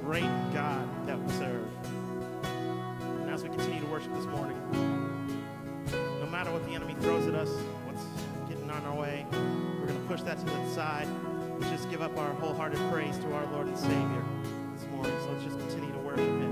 [0.00, 1.66] great God that we serve.
[2.42, 4.56] And as we continue to worship this morning,
[6.20, 7.50] no matter what the enemy throws at us,
[7.84, 8.04] what's
[8.48, 12.02] getting on our way, we're going to push that to the side and just give
[12.02, 14.24] up our wholehearted praise to our Lord and Savior
[14.74, 15.14] this morning.
[15.20, 16.51] So let's just continue to worship Him.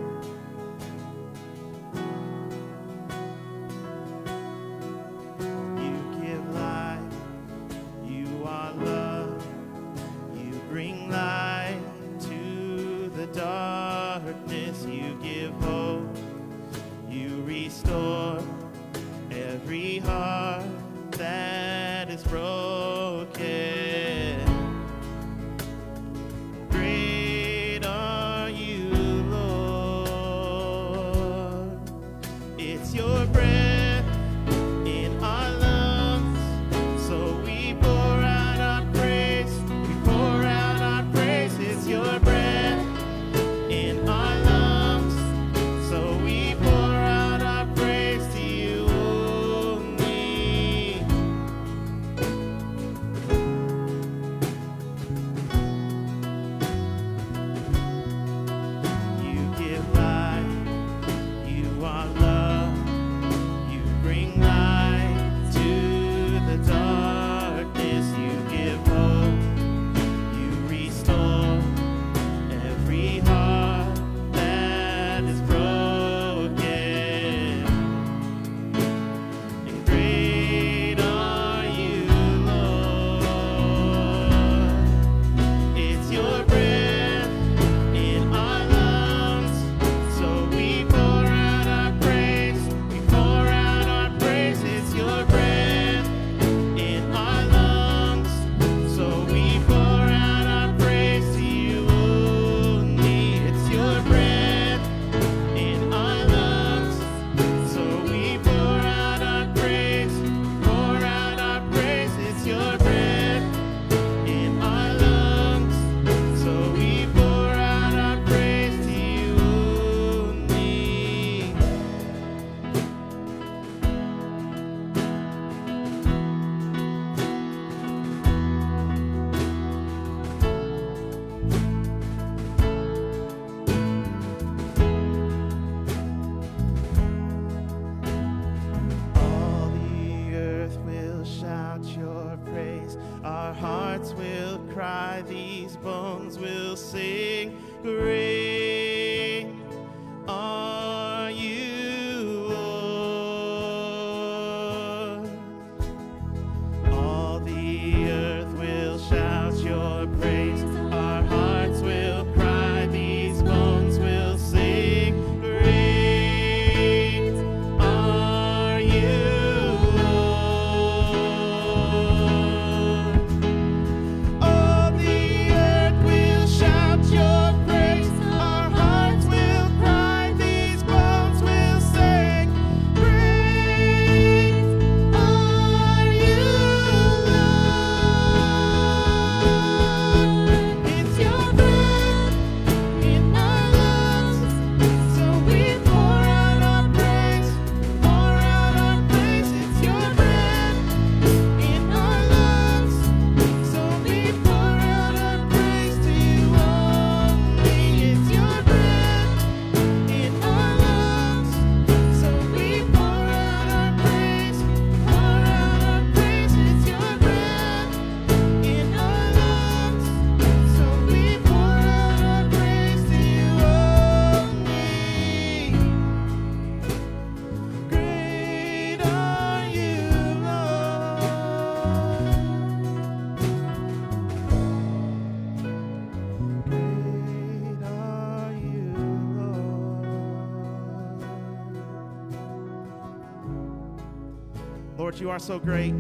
[245.40, 245.94] So great.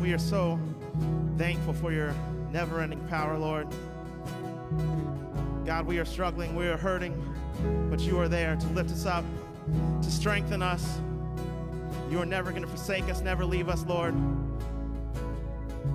[0.00, 0.58] We are so
[1.36, 2.14] thankful for your
[2.50, 3.68] never ending power, Lord.
[5.66, 7.12] God, we are struggling, we are hurting,
[7.90, 9.24] but you are there to lift us up,
[10.02, 10.98] to strengthen us.
[12.10, 14.14] You are never going to forsake us, never leave us, Lord.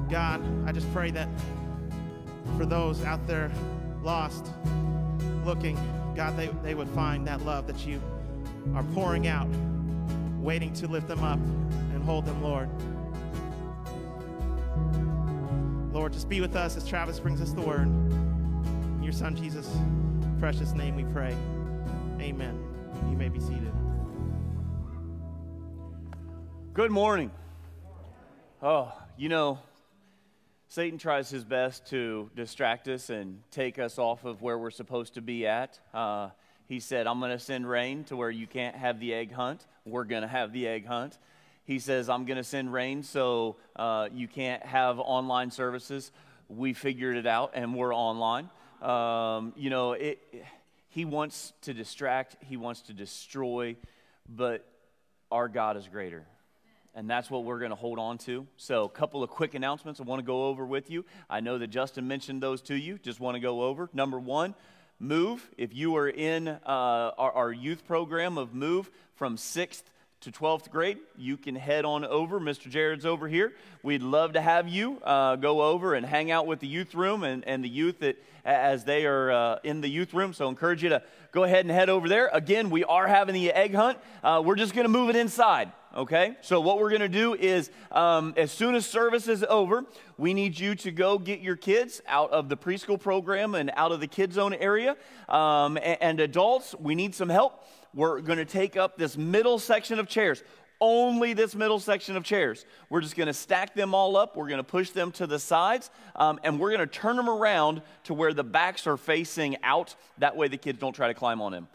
[0.09, 1.29] God, I just pray that
[2.55, 3.51] for those out there
[4.03, 4.45] lost,
[5.43, 5.75] looking,
[6.15, 7.99] God, they, they would find that love that you
[8.75, 9.47] are pouring out,
[10.37, 11.39] waiting to lift them up
[12.03, 12.69] and hold them, Lord.
[15.93, 17.87] Lord, just be with us as Travis brings us the word.
[17.87, 19.69] In your son Jesus'
[20.37, 21.33] precious name we pray.
[22.19, 22.59] Amen.
[23.09, 23.71] You may be seated.
[26.73, 27.31] Good morning.
[28.61, 29.59] Oh, you know,
[30.67, 35.13] Satan tries his best to distract us and take us off of where we're supposed
[35.13, 35.79] to be at.
[35.93, 36.31] Uh,
[36.67, 39.65] he said, I'm going to send rain to where you can't have the egg hunt.
[39.85, 41.17] We're going to have the egg hunt.
[41.65, 46.11] He says, I'm going to send rain so uh, you can't have online services.
[46.49, 48.49] We figured it out and we're online.
[48.81, 50.19] Um, you know, it,
[50.89, 53.77] he wants to distract, he wants to destroy,
[54.27, 54.65] but
[55.31, 56.25] our God is greater
[56.95, 58.45] and that's what we're going to hold on to.
[58.57, 61.05] So, a couple of quick announcements I want to go over with you.
[61.29, 63.89] I know that Justin mentioned those to you, just want to go over.
[63.93, 64.55] Number one,
[64.99, 65.49] Move.
[65.57, 69.83] If you are in uh, our, our youth program of Move from 6th
[70.23, 72.39] to 12th grade, you can head on over.
[72.39, 72.69] Mr.
[72.69, 73.53] Jared's over here.
[73.81, 77.23] We'd love to have you uh, go over and hang out with the youth room
[77.23, 80.33] and, and the youth that, as they are uh, in the youth room.
[80.33, 82.29] So, encourage you to go ahead and head over there.
[82.33, 83.97] Again, we are having the egg hunt.
[84.23, 86.35] Uh, we're just going to move it inside okay?
[86.41, 89.85] So, what we're gonna do is, um, as soon as service is over,
[90.17, 93.91] we need you to go get your kids out of the preschool program and out
[93.91, 94.95] of the kid zone area.
[95.29, 97.63] Um, and, and adults, we need some help.
[97.93, 100.43] We're gonna take up this middle section of chairs
[100.81, 102.65] only this middle section of chairs.
[102.89, 104.35] We're just going to stack them all up.
[104.35, 107.29] We're going to push them to the sides, um, and we're going to turn them
[107.29, 109.95] around to where the backs are facing out.
[110.17, 111.69] That way, the kids don't try to climb on them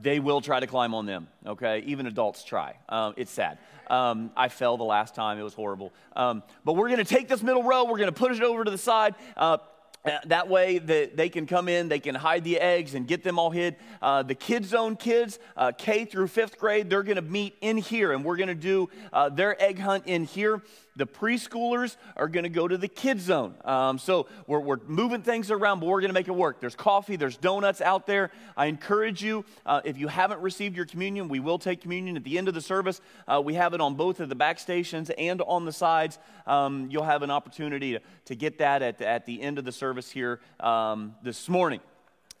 [0.00, 1.80] they will try to climb on them, okay?
[1.80, 2.76] Even adults try.
[2.88, 3.58] Um, it's sad.
[3.88, 5.92] Um, I fell the last time, it was horrible.
[6.16, 8.78] Um, but we're gonna take this middle row, we're gonna push it over to the
[8.78, 9.14] side.
[9.36, 9.58] Uh,
[10.04, 13.38] that way that they can come in, they can hide the eggs and get them
[13.38, 13.76] all hid.
[14.00, 17.76] Uh, the kids Zone kids, uh, K through fifth grade, they're going to meet in
[17.76, 20.62] here, and we're going to do uh, their egg hunt in here.
[20.94, 23.54] The preschoolers are going to go to the Kid Zone.
[23.64, 26.60] Um, so we're, we're, moving things around, but we're going to make it work.
[26.60, 28.30] There's coffee, there's donuts out there.
[28.56, 32.24] I encourage you, uh, if you haven't received your communion, we will take communion at
[32.24, 33.00] the end of the service.
[33.26, 36.18] Uh, we have it on both of the back stations and on the sides.
[36.46, 39.64] Um, you'll have an opportunity to, to get that at the, at the end of
[39.64, 41.80] the service here um, this morning.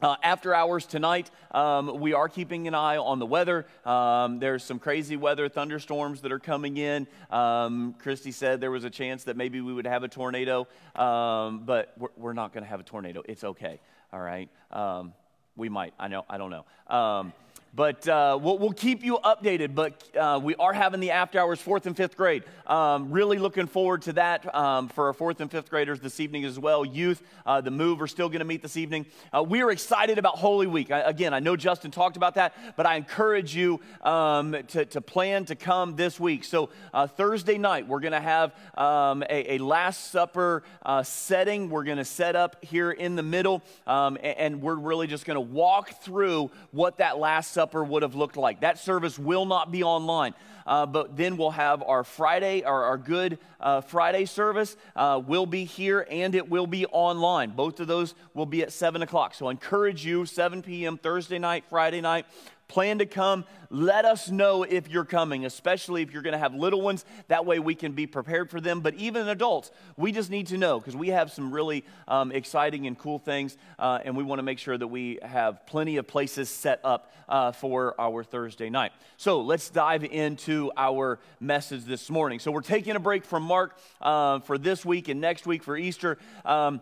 [0.02, 3.64] Uh, after hours tonight, um, we are keeping an eye on the weather.
[3.84, 7.06] Um, there's some crazy weather, thunderstorms that are coming in.
[7.30, 10.66] Um, Christy said there was a chance that maybe we would have a tornado,
[10.96, 13.22] um, but we're, we're not going to have a tornado.
[13.28, 13.78] It's okay.
[14.12, 14.48] All right.
[14.72, 15.14] Um,
[15.54, 15.94] we might.
[16.00, 16.24] I know.
[16.28, 17.32] I don't know.
[17.74, 19.74] But uh, we'll, we'll, keep you updated.
[19.74, 22.44] But uh, we are having the after hours, fourth and fifth grade.
[22.66, 26.44] Um, really looking forward to that um, for our fourth and fifth graders this evening
[26.44, 26.84] as well.
[26.84, 29.06] Youth, uh, the move are still going to meet this evening.
[29.32, 30.90] Uh, we are excited about Holy Week.
[30.90, 35.00] I, again, I know Justin talked about that, but I encourage you um, to, to,
[35.00, 36.44] plan to come this week.
[36.44, 41.70] So uh, Thursday night, we're going to have um, a, a, Last Supper uh, setting.
[41.70, 45.24] We're going to set up here in the middle, um, and, and we're really just
[45.24, 48.62] going to walk through what that Last Supper Supper would have looked like.
[48.62, 50.34] That service will not be online.
[50.66, 55.46] Uh, but then we'll have our Friday, our, our Good uh, Friday service uh, will
[55.46, 57.50] be here and it will be online.
[57.50, 59.34] Both of those will be at 7 o'clock.
[59.34, 60.98] So I encourage you, 7 p.m.
[60.98, 62.26] Thursday night, Friday night,
[62.72, 66.54] plan to come, let us know if you're coming, especially if you're going to have
[66.54, 67.04] little ones.
[67.28, 68.80] That way we can be prepared for them.
[68.80, 72.86] But even adults, we just need to know because we have some really um, exciting
[72.86, 76.06] and cool things, uh, and we want to make sure that we have plenty of
[76.06, 78.92] places set up uh, for our Thursday night.
[79.18, 82.38] So let's dive into our message this morning.
[82.38, 85.76] So we're taking a break from Mark uh, for this week and next week for
[85.76, 86.18] Easter.
[86.44, 86.80] Um,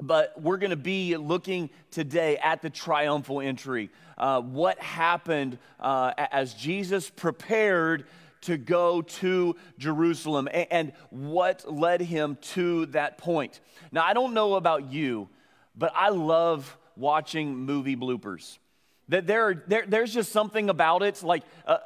[0.00, 3.90] but we're going to be looking today at the triumphal entry.
[4.16, 8.06] Uh, what happened uh, as Jesus prepared
[8.42, 13.60] to go to Jerusalem and, what led him to that point.
[13.92, 15.28] Now, I don't know about you,
[15.76, 18.58] but I love watching movie bloopers.
[19.08, 21.22] That there, there, there's just something about it.
[21.22, 21.78] Like, uh,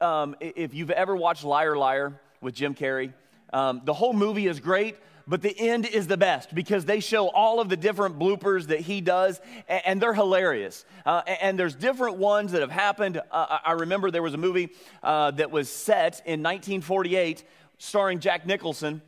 [0.00, 3.12] um, if you've ever watched Liar Liar with Jim Carrey,
[3.52, 4.96] um, the whole movie is great,
[5.28, 8.80] but the end is the best because they show all of the different bloopers that
[8.80, 10.84] he does, and, they're hilarious.
[11.04, 13.20] Uh, and there's different ones that have happened.
[13.30, 14.70] Uh, I remember there was a movie
[15.02, 17.42] uh, that was set in 1948
[17.78, 19.02] starring Jack Nicholson,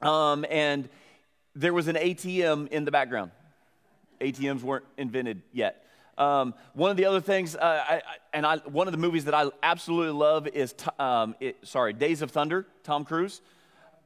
[0.00, 0.88] um, and
[1.54, 3.30] there was an ATM in the background.
[4.20, 5.86] ATMs weren't invented yet.
[6.18, 8.02] Um, one of the other things, uh, I,
[8.32, 12.20] and I, one of the movies that I absolutely love is, um, it, sorry, Days
[12.20, 13.40] of Thunder, Tom Cruise.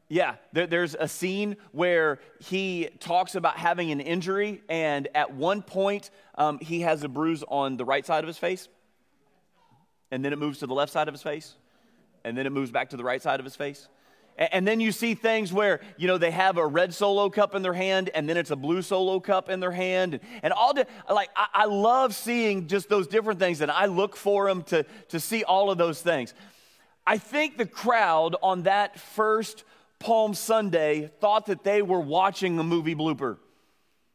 [0.09, 5.63] Yeah, there, there's a scene where he talks about having an injury, and at one
[5.63, 8.69] point, um, he has a bruise on the right side of his face,
[10.13, 11.55] and then it moves to the left side of his face,
[12.25, 13.89] and then it moves back to the right side of his face.
[14.39, 17.63] And, then you see things where, you know, they have a red solo cup in
[17.63, 20.13] their hand, and then it's a blue solo cup in their hand.
[20.13, 23.87] And, and all, the, like, I, I love seeing just those different things, and I
[23.87, 26.35] look for them to, to see all of those things.
[27.07, 29.65] I think the crowd on that first
[29.99, 33.39] Palm Sunday thought that they were watching a movie blooper.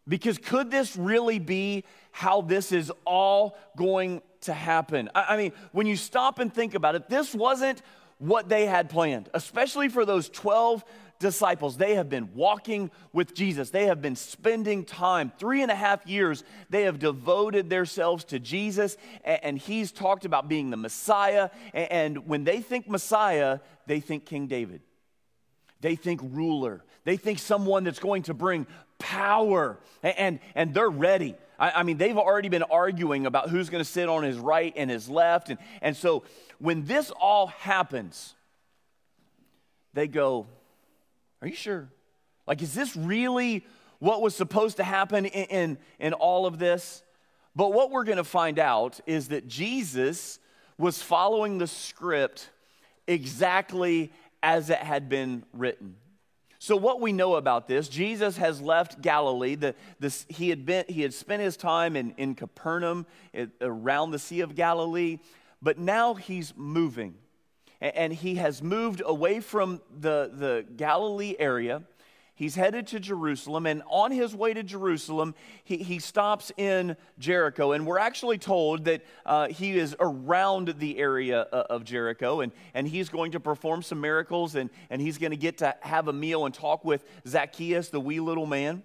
[0.08, 5.10] Because could this really be how this is all going to happen?
[5.14, 7.82] I, I mean, when you stop and think about it, this wasn't
[8.18, 10.84] what they had planned, especially for those 12
[11.20, 11.78] disciples.
[11.78, 13.70] They have been walking with Jesus.
[13.70, 16.44] They have been spending time, three and a half years.
[16.70, 21.50] They have devoted themselves to Jesus, and he's talked about being the Messiah.
[21.74, 24.82] And when they think Messiah, they think King David.
[25.82, 26.84] They think ruler.
[27.04, 28.68] They think someone that's going to bring
[29.00, 31.36] power, and, and they're ready.
[31.60, 34.74] I, I mean, they've already been arguing about who's going to sit on his right
[34.76, 35.50] and his left.
[35.50, 36.24] And, and so
[36.60, 38.36] when this all happens,
[39.94, 40.48] they go,
[41.42, 41.90] are you sure?
[42.48, 43.66] Like, is this really
[44.00, 47.04] what was supposed to happen in, in, in all of this?
[47.56, 50.40] But what we're going to find out is that Jesus
[50.78, 52.50] was following the script
[53.08, 54.12] exactly
[54.43, 55.95] as it had been written.
[56.60, 59.55] So, what we know about this, Jesus has left Galilee.
[59.55, 59.75] The,
[60.27, 64.41] he, had been, he had spent his time in, in Capernaum, it, around the Sea
[64.41, 65.17] of Galilee,
[65.62, 67.15] but now he's moving
[67.81, 71.81] and he has moved away from the, the Galilee area.
[72.34, 77.74] He's headed to Jerusalem, and on his way to Jerusalem, he, he stops in Jericho.
[77.74, 82.52] And we're actually told that uh, he is around the area uh, of Jericho, and,
[82.74, 86.08] and he's going to perform some miracles, and, and he's going to get to have
[86.08, 88.84] a meal and talk with Zacchaeus, the wee little man.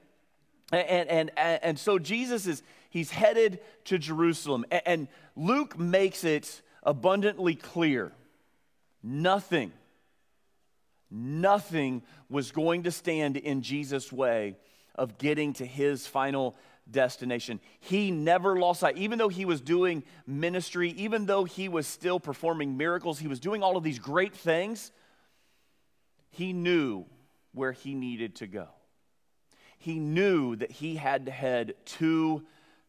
[0.73, 4.67] And, and, and, and so Jesus is, he's headed to Jerusalem.
[4.71, 8.13] And, and Luke makes it abundantly clear
[9.09, 9.73] Nothing,
[11.11, 14.57] nothing was going to stand in Jesus' way
[14.95, 16.57] of getting to his final
[16.91, 17.61] destination.
[17.81, 18.97] He never lost sight.
[18.97, 23.41] Even though he was doing ministry, even though he was still performing miracles, he was
[23.41, 24.93] doing all of these great things,
[26.31, 27.07] he knew
[27.53, 28.69] where he needed to go.
[29.79, 32.45] He knew that he had to head to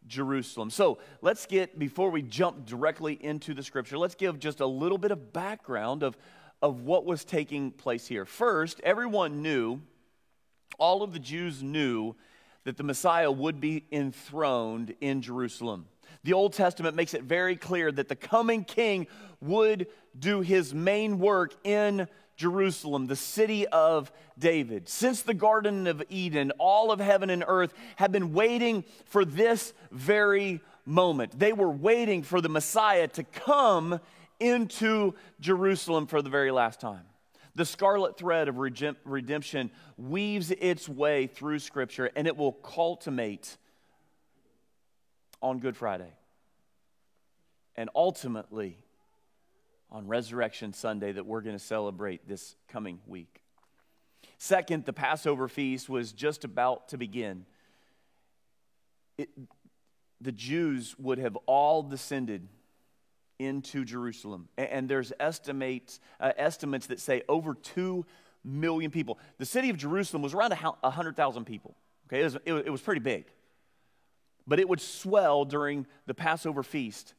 [0.08, 0.70] Jerusalem.
[0.70, 4.98] So let's get, before we jump directly into the scripture, let's give just a little
[4.98, 6.18] bit of background of,
[6.62, 8.26] of what was taking place here.
[8.26, 9.82] First, everyone knew,
[10.80, 12.16] all of the Jews knew,
[12.64, 15.86] that the Messiah would be enthroned in Jerusalem.
[16.24, 19.08] The Old Testament makes it very clear that the coming king
[19.40, 19.88] would
[20.18, 24.90] do his main work in Jerusalem, the city of David.
[24.90, 29.74] Since the Garden of Eden, all of heaven and earth have been waiting for this
[29.92, 31.38] very moment.
[31.38, 34.00] They were waiting for the Messiah to come
[34.40, 37.06] into Jerusalem for the very last time.
[37.56, 43.58] The scarlet thread of redemption weaves its way through Scripture and it will culminate
[45.42, 46.14] on Good Friday.
[47.76, 48.78] And ultimately,
[49.92, 53.42] on Resurrection Sunday that we're going to celebrate this coming week.
[54.38, 57.46] Second, the Passover feast was just about to begin.
[59.18, 59.30] It,
[60.22, 62.48] the Jews would have all descended
[63.40, 64.50] into Jerusalem.
[64.58, 68.06] And, there's estimates, uh, estimates that say over 2
[68.44, 69.20] million people.
[69.38, 71.76] The city of Jerusalem was around 100,000 people.
[72.08, 73.26] Okay, it was, it was pretty big.
[74.48, 77.14] But it would swell during the Passover feast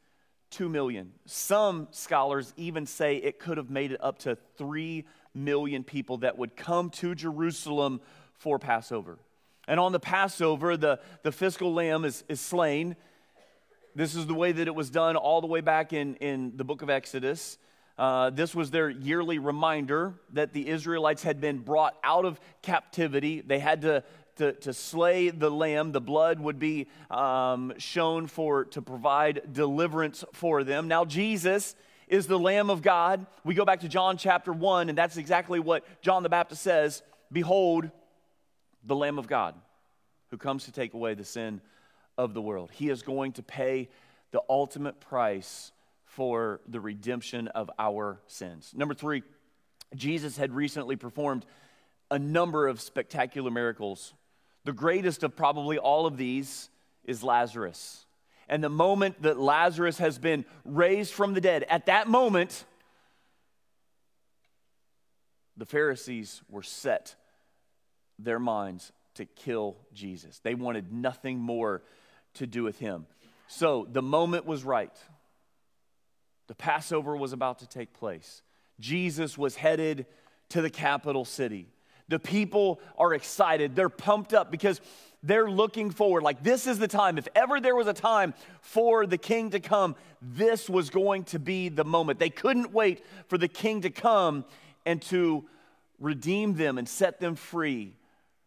[0.50, 1.12] 2 million.
[1.26, 6.38] Some scholars even say it could have made it up to 3 million people that
[6.38, 8.00] would come to Jerusalem
[8.32, 9.18] for Passover.
[9.66, 12.96] And on the Passover, the, the paschal lamb is, is slain.
[13.98, 16.62] This is the way that it was done all the way back in, in the
[16.62, 17.58] book of Exodus.
[17.98, 23.40] Uh, this was their yearly reminder that the Israelites had been brought out of captivity.
[23.40, 24.04] They had to
[24.36, 25.90] to, to slay the lamb.
[25.90, 30.86] The blood would be um, shown for to provide deliverance for them.
[30.86, 31.74] Now, Jesus
[32.06, 33.26] is the Lamb of God.
[33.42, 37.02] We go back to John chapter 1, and that's exactly what John the Baptist says
[37.32, 37.90] Behold,
[38.84, 39.56] the Lamb of God
[40.30, 41.60] who comes to take away the sin
[42.18, 42.70] of the world.
[42.72, 43.88] He is going to pay
[44.32, 45.72] the ultimate price
[46.04, 48.72] for the redemption of our sins.
[48.76, 49.22] Number three,
[49.94, 51.46] Jesus had recently performed
[52.10, 54.12] a number of spectacular miracles
[54.68, 56.68] the greatest of probably all of these
[57.04, 58.04] is Lazarus.
[58.50, 62.66] And the moment that Lazarus has been raised from the dead, at that moment,
[65.56, 67.14] the Pharisees were set
[68.18, 70.38] their minds to kill Jesus.
[70.40, 71.82] They wanted nothing more
[72.38, 73.06] to do with him.
[73.46, 74.92] So the moment was right.
[76.48, 78.42] The Passover was about to take place.
[78.80, 80.06] Jesus was headed
[80.50, 81.68] to the capital city.
[82.08, 83.76] The people are excited.
[83.76, 84.80] They're pumped up because
[85.22, 86.22] they're looking forward.
[86.22, 87.18] Like, this is the time.
[87.18, 91.38] If ever there was a time for the king to come, this was going to
[91.38, 92.18] be the moment.
[92.18, 94.44] They couldn't wait for the king to come
[94.86, 95.44] and to
[96.00, 97.94] redeem them and set them free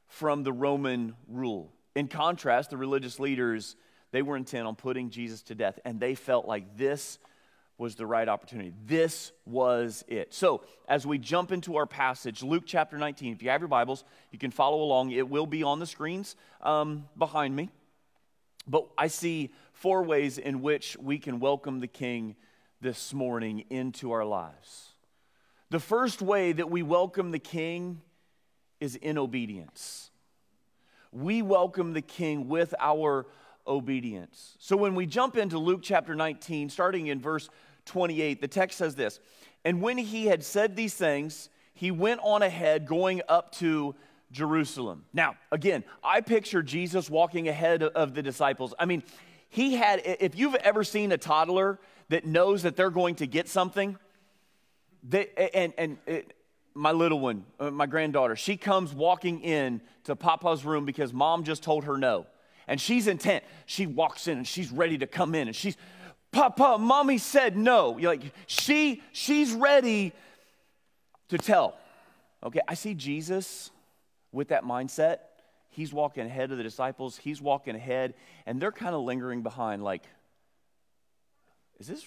[0.07, 1.71] from the Roman rule.
[1.95, 3.75] In contrast, the religious leaders,
[4.11, 7.19] they were intent on putting Jesus to death, and they felt like this
[7.77, 8.73] was the right opportunity.
[8.85, 10.33] This was it.
[10.33, 14.03] So, as we jump into our passage, Luke chapter 19, if you have your Bibles,
[14.31, 15.11] you can follow along.
[15.11, 17.69] It will be on the screens um, behind me.
[18.67, 22.35] But I see four ways in which we can welcome the King
[22.81, 24.89] this morning into our lives.
[25.71, 28.01] The first way that we welcome the King
[28.79, 30.10] is in obedience.
[31.11, 33.27] We welcome the King with our
[33.67, 34.55] obedience.
[34.59, 37.49] So when we jump into Luke chapter 19, starting in verse
[37.85, 39.19] 28, the text says this
[39.65, 43.95] And when he had said these things, he went on ahead, going up to
[44.31, 45.05] Jerusalem.
[45.13, 48.73] Now, again, I picture Jesus walking ahead of the disciples.
[48.79, 49.03] I mean,
[49.49, 53.49] he had, if you've ever seen a toddler that knows that they're going to get
[53.49, 53.97] something,
[55.03, 56.33] they, and, and it,
[56.73, 61.43] my little one, uh, my granddaughter, she comes walking in to Papa's room because mom
[61.43, 62.25] just told her no.
[62.67, 63.43] And she's intent.
[63.65, 65.75] She walks in and she's ready to come in and she's,
[66.31, 67.97] Papa, mommy said no.
[67.97, 70.13] You're like, she, she's ready
[71.29, 71.77] to tell.
[72.43, 73.69] Okay, I see Jesus
[74.31, 75.17] with that mindset.
[75.69, 78.13] He's walking ahead of the disciples, he's walking ahead,
[78.45, 80.03] and they're kind of lingering behind, like,
[81.79, 82.05] is this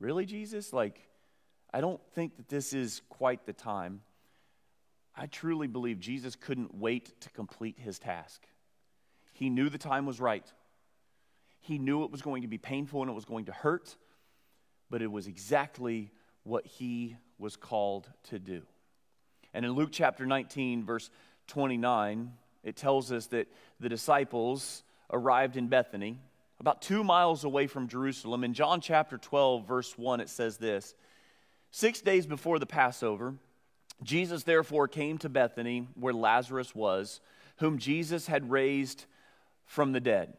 [0.00, 0.72] really Jesus?
[0.72, 1.00] Like,
[1.72, 4.02] I don't think that this is quite the time.
[5.16, 8.46] I truly believe Jesus couldn't wait to complete his task.
[9.32, 10.50] He knew the time was right.
[11.60, 13.96] He knew it was going to be painful and it was going to hurt,
[14.90, 16.10] but it was exactly
[16.44, 18.62] what he was called to do.
[19.54, 21.10] And in Luke chapter 19, verse
[21.48, 22.32] 29,
[22.64, 23.48] it tells us that
[23.80, 26.18] the disciples arrived in Bethany,
[26.58, 28.44] about two miles away from Jerusalem.
[28.44, 30.94] In John chapter 12, verse 1, it says this
[31.74, 33.34] Six days before the Passover,
[34.02, 37.20] Jesus therefore came to Bethany, where Lazarus was,
[37.56, 39.06] whom Jesus had raised
[39.64, 40.34] from the dead.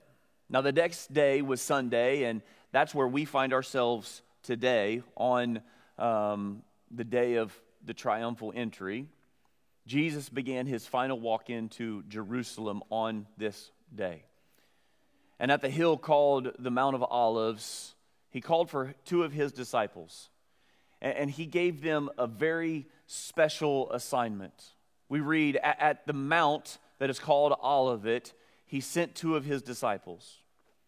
[0.47, 5.61] Now, the next day was Sunday, and that's where we find ourselves today on
[5.97, 7.51] um, the day of
[7.83, 9.07] the triumphal entry.
[9.87, 14.23] Jesus began his final walk into Jerusalem on this day.
[15.39, 17.95] And at the hill called the Mount of Olives,
[18.29, 20.29] he called for two of his disciples,
[21.03, 24.53] and he gave them a very special assignment.
[25.09, 28.33] We read, At the mount that is called Olivet,
[28.65, 30.37] he sent two of his disciples.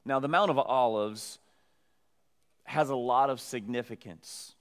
[0.06, 1.40] Now, the Mount of Olives
[2.64, 4.56] has a lot of significance.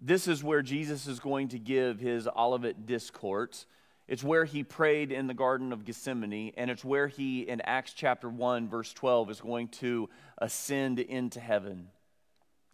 [0.00, 3.66] This is where Jesus is going to give his Olivet discourse.
[4.08, 7.92] It's where he prayed in the Garden of Gethsemane, and it's where he, in Acts
[7.92, 11.88] chapter 1, verse 12, is going to ascend into heaven.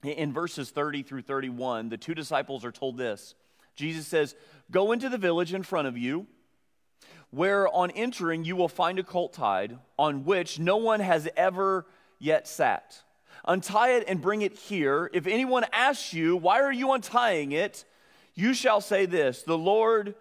[0.02, 3.34] In verses 30 through 31, the two disciples are told this
[3.74, 4.34] Jesus says,
[4.70, 6.26] Go into the village in front of you
[7.30, 11.86] where on entering you will find a colt tied on which no one has ever
[12.18, 13.02] yet sat.
[13.46, 15.10] Untie it and bring it here.
[15.14, 17.84] If anyone asks you, Why are you untying it?
[18.34, 20.14] you shall say this The Lord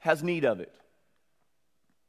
[0.00, 0.74] has need of it.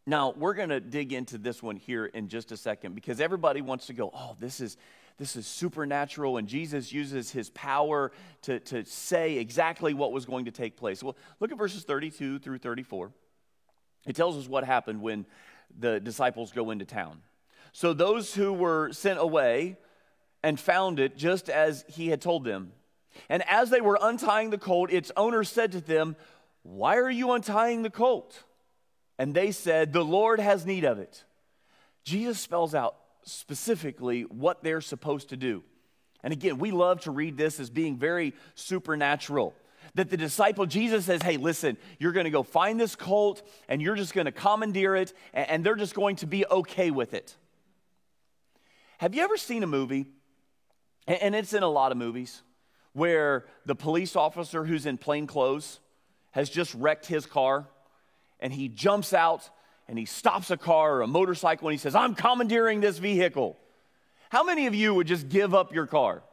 [0.07, 3.61] Now, we're going to dig into this one here in just a second because everybody
[3.61, 4.77] wants to go, Oh, this is.
[5.17, 8.11] This is supernatural, and Jesus uses his power
[8.43, 11.01] to, to say exactly what was going to take place.
[11.01, 13.11] Well, look at verses 32 through 34.
[14.05, 15.25] It tells us what happened when
[15.77, 17.21] the disciples go into town.
[17.71, 19.77] So those who were sent away
[20.43, 22.73] and found it just as he had told them.
[23.29, 26.17] And as they were untying the colt, its owner said to them,
[26.63, 28.43] Why are you untying the colt?
[29.17, 31.23] And they said, The Lord has need of it.
[32.03, 35.63] Jesus spells out specifically what they're supposed to do.
[36.23, 39.53] And again, we love to read this as being very supernatural
[39.93, 43.95] that the disciple, Jesus says, hey, listen, you're to go find this colt and you're
[43.95, 47.35] just to commandeer it and they're just going to be okay with it.
[48.97, 50.05] Have you ever seen a movie,
[51.05, 52.41] and it's in a lot of movies,
[52.93, 55.79] where the police officer who's in plain clothes
[56.31, 57.67] has just wrecked his car
[58.39, 59.49] and he jumps out
[59.87, 63.57] and he stops a car or a motorcycle and he says, I'm commandeering this vehicle.
[64.29, 66.23] How many of you would just give up your car?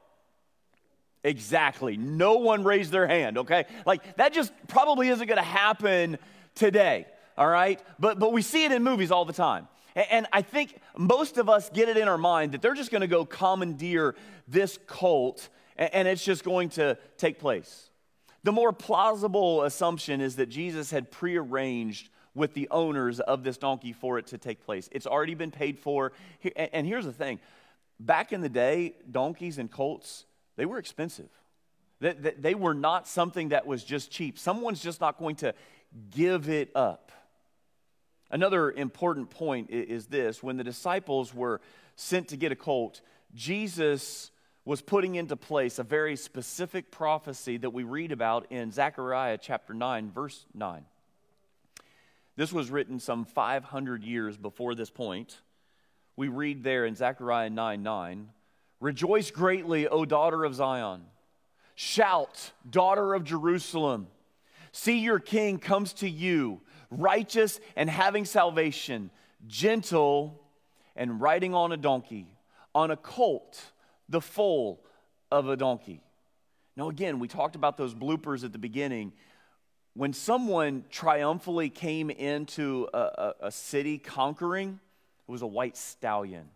[1.24, 1.96] Exactly.
[1.96, 3.66] No one raised their hand, okay?
[3.86, 6.18] Like that just probably isn't going to happen
[6.54, 7.80] today, all right?
[7.98, 9.68] But but we see it in movies all the time.
[9.94, 12.90] And, and I think most of us get it in our mind that they're just
[12.90, 14.16] going to go commandeer
[14.48, 17.90] this cult and, and it's just going to take place.
[18.44, 23.92] The more plausible assumption is that Jesus had prearranged with the owners of this donkey
[23.92, 24.88] for it to take place.
[24.92, 26.12] It's already been paid for.
[26.56, 27.40] And here's the thing
[28.00, 30.24] back in the day, donkeys and colts
[30.56, 31.30] they were expensive.
[32.00, 34.38] They were not something that was just cheap.
[34.38, 35.54] Someone's just not going to
[36.10, 37.12] give it up.
[38.30, 41.60] Another important point is this when the disciples were
[41.96, 43.02] sent to get a colt,
[43.34, 44.30] Jesus
[44.64, 49.74] was putting into place a very specific prophecy that we read about in Zechariah chapter
[49.74, 50.84] 9, verse 9.
[52.36, 55.40] This was written some 500 years before this point.
[56.16, 58.28] We read there in Zechariah 9 9,
[58.80, 61.04] Rejoice greatly, O daughter of Zion.
[61.74, 64.08] Shout, daughter of Jerusalem.
[64.72, 69.10] See, your king comes to you, righteous and having salvation,
[69.46, 70.40] gentle
[70.96, 72.26] and riding on a donkey,
[72.74, 73.62] on a colt,
[74.08, 74.84] the foal
[75.30, 76.00] of a donkey.
[76.76, 79.12] Now, again, we talked about those bloopers at the beginning.
[79.94, 84.80] When someone triumphantly came into a, a, a city conquering,
[85.28, 86.48] it was a white stallion.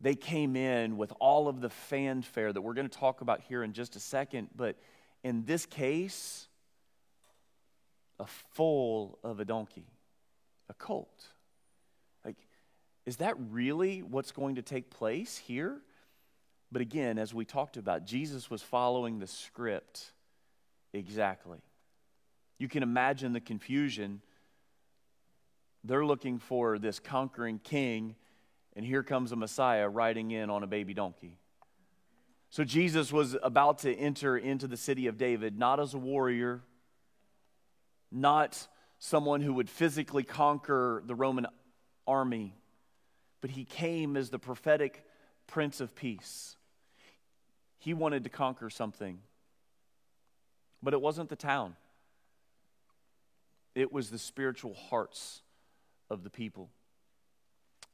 [0.00, 3.62] They came in with all of the fanfare that we're going to talk about here
[3.62, 4.76] in just a second, but
[5.22, 6.48] in this case,
[8.20, 9.86] a foal of a donkey,
[10.68, 11.24] a colt.
[12.24, 12.36] Like,
[13.06, 15.80] is that really what's going to take place here?
[16.70, 20.12] But again, as we talked about, Jesus was following the script
[20.94, 21.58] exactly.
[22.58, 24.22] You can imagine the confusion.
[25.82, 28.14] They're looking for this conquering king,
[28.74, 31.36] and here comes a Messiah riding in on a baby donkey.
[32.48, 36.62] So Jesus was about to enter into the city of David, not as a warrior,
[38.12, 38.68] not
[39.00, 41.46] someone who would physically conquer the Roman
[42.06, 42.54] army,
[43.40, 45.04] but he came as the prophetic
[45.46, 46.56] Prince of Peace.
[47.78, 49.18] He wanted to conquer something,
[50.84, 51.76] but it wasn't the town,
[53.74, 55.42] it was the spiritual hearts
[56.10, 56.70] of the people.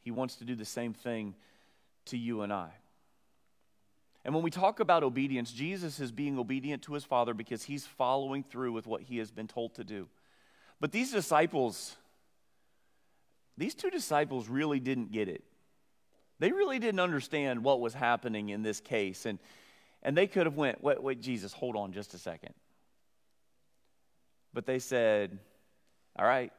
[0.02, 1.34] He wants to do the same thing
[2.06, 2.70] to you and I.
[4.24, 7.86] And when we talk about obedience, Jesus is being obedient to his Father because he's
[7.86, 10.08] following through with what he has been told to do.
[10.80, 11.96] But these disciples,
[13.56, 15.44] these two disciples really didn't get it.
[16.38, 19.26] They really didn't understand what was happening in this case.
[19.26, 19.38] And,
[20.02, 22.54] and they could have went, wait, wait, Jesus, hold on just a second.
[24.52, 25.38] But they said,
[26.18, 26.52] all right,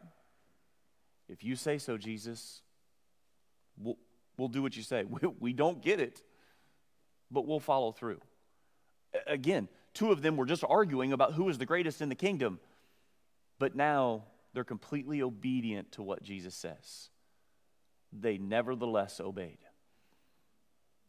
[1.29, 2.61] if you say so, Jesus,
[3.77, 3.97] we'll,
[4.37, 5.03] we'll do what you say.
[5.09, 6.21] We, we don't get it
[7.31, 8.19] but we'll follow through.
[9.25, 12.59] Again, two of them were just arguing about who is the greatest in the kingdom,
[13.57, 17.09] but now they're completely obedient to what Jesus says.
[18.11, 19.59] They nevertheless obeyed.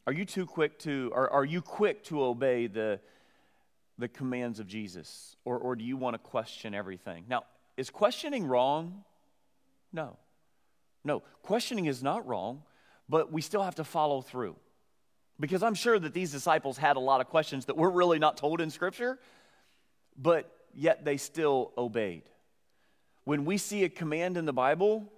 [0.07, 2.99] Are you too quick to, or are you quick to obey the,
[4.03, 5.37] the commands of Jesus?
[5.45, 7.23] Or, or do you want to question everything?
[7.29, 7.45] Now,
[7.77, 9.05] is questioning wrong?
[9.93, 10.17] No.
[11.05, 12.63] No, questioning is not wrong,
[13.07, 14.57] but we still have to follow through.
[15.39, 18.35] Because I'm sure that these disciples had a lot of questions that we're really not
[18.35, 19.19] told in Scripture,
[20.17, 22.23] but yet they still obeyed.
[23.23, 25.09] When we see a command in the Bible,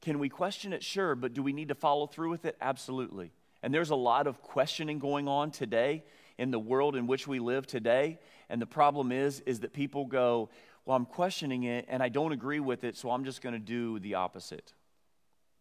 [0.00, 0.84] can we question it?
[0.84, 2.56] Sure, but do we need to follow through with it?
[2.60, 3.32] Absolutely.
[3.64, 6.04] And there's a lot of questioning going on today
[6.38, 8.18] in the world in which we live today.
[8.48, 10.50] And the problem is, is that people go,
[10.84, 13.58] well, I'm questioning it and I don't agree with it, so I'm just going to
[13.58, 14.72] do the opposite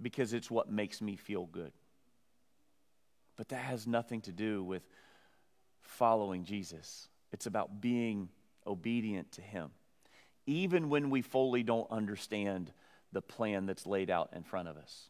[0.02, 1.72] because it's what makes me feel good.
[3.38, 4.84] But that has nothing to do with
[5.82, 7.08] following Jesus.
[7.32, 8.30] It's about being
[8.66, 9.72] obedient to Him,
[10.46, 12.72] even when we fully don't understand
[13.12, 15.10] the plan that's laid out in front of us.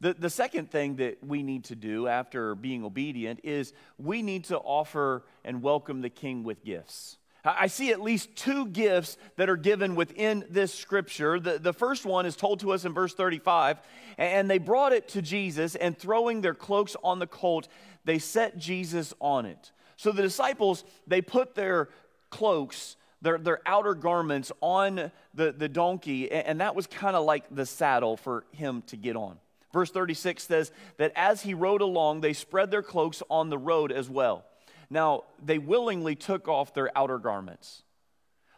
[0.00, 4.44] The, the second thing that we need to do after being obedient is we need
[4.44, 7.18] to offer and welcome the King with gifts.
[7.44, 11.38] I see at least two gifts that are given within this scripture.
[11.38, 13.80] The, the first one is told to us in verse 35.
[14.16, 17.68] And they brought it to Jesus, and throwing their cloaks on the colt,
[18.04, 19.72] they set Jesus on it.
[19.96, 21.90] So the disciples, they put their
[22.30, 27.44] cloaks, their, their outer garments on the, the donkey, and that was kind of like
[27.54, 29.38] the saddle for him to get on.
[29.74, 33.90] Verse 36 says that as he rode along, they spread their cloaks on the road
[33.90, 34.44] as well.
[34.88, 37.82] Now, they willingly took off their outer garments.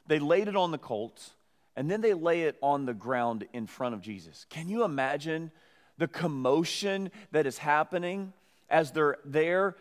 [0.07, 1.31] They laid it on the colt,
[1.74, 4.44] and then they lay it on the ground in front of Jesus.
[4.50, 5.52] Can you imagine
[5.96, 8.35] the commotion that is happening
[8.68, 9.74] as they're there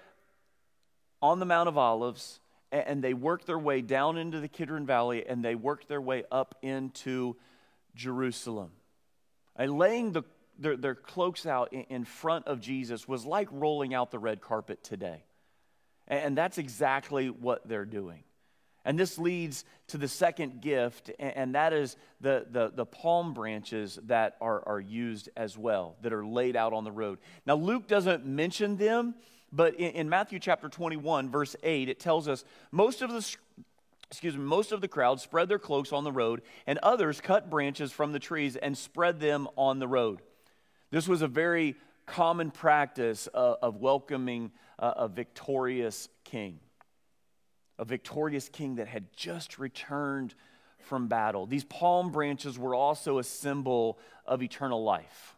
[1.22, 2.40] on the Mount of Olives
[2.72, 6.24] and they work their way down into the Kidron Valley and they work their way
[6.32, 7.36] up into
[7.94, 8.72] Jerusalem?
[9.58, 10.24] And laying the,
[10.60, 14.84] their, their cloaks out in front of Jesus was like rolling out the red carpet
[14.84, 15.24] today.
[16.08, 18.24] And that's exactly what they're doing.
[18.88, 23.98] And this leads to the second gift, and that is the, the, the, palm branches
[24.04, 27.18] that are, are used as well, that are laid out on the road.
[27.48, 29.16] Now, Luke doesn't mention them
[29.52, 33.36] But in, in Matthew chapter 21, verse 8, it tells us most of the
[34.12, 37.50] excuse me, most of the crowd spread their cloaks on the road, and others cut
[37.50, 40.22] branches from the trees and spread them on the road.
[40.92, 46.60] This was a very common practice of, of welcoming uh, a victorious king,
[47.80, 50.36] a victorious king that had just returned
[50.80, 51.46] from battle.
[51.48, 55.36] These palm branches were also a symbol of eternal life.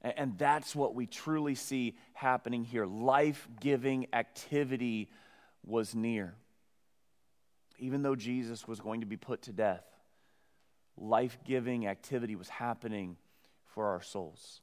[0.00, 2.86] And that's what we truly see happening here.
[2.86, 5.10] Life giving activity
[5.66, 6.34] was near.
[7.80, 9.84] Even though Jesus was going to be put to death,
[10.96, 13.16] life giving activity was happening
[13.78, 14.60] for our souls.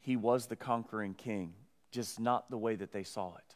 [0.00, 1.54] He was the conquering king,
[1.90, 3.54] just not the way that they saw it.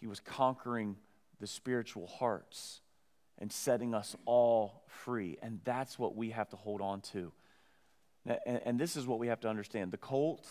[0.00, 0.96] He was conquering
[1.38, 2.80] the spiritual hearts
[3.36, 5.36] and setting us all free.
[5.42, 7.30] And that's what we have to hold on to.
[8.46, 10.48] And, this is what we have to understand the colt,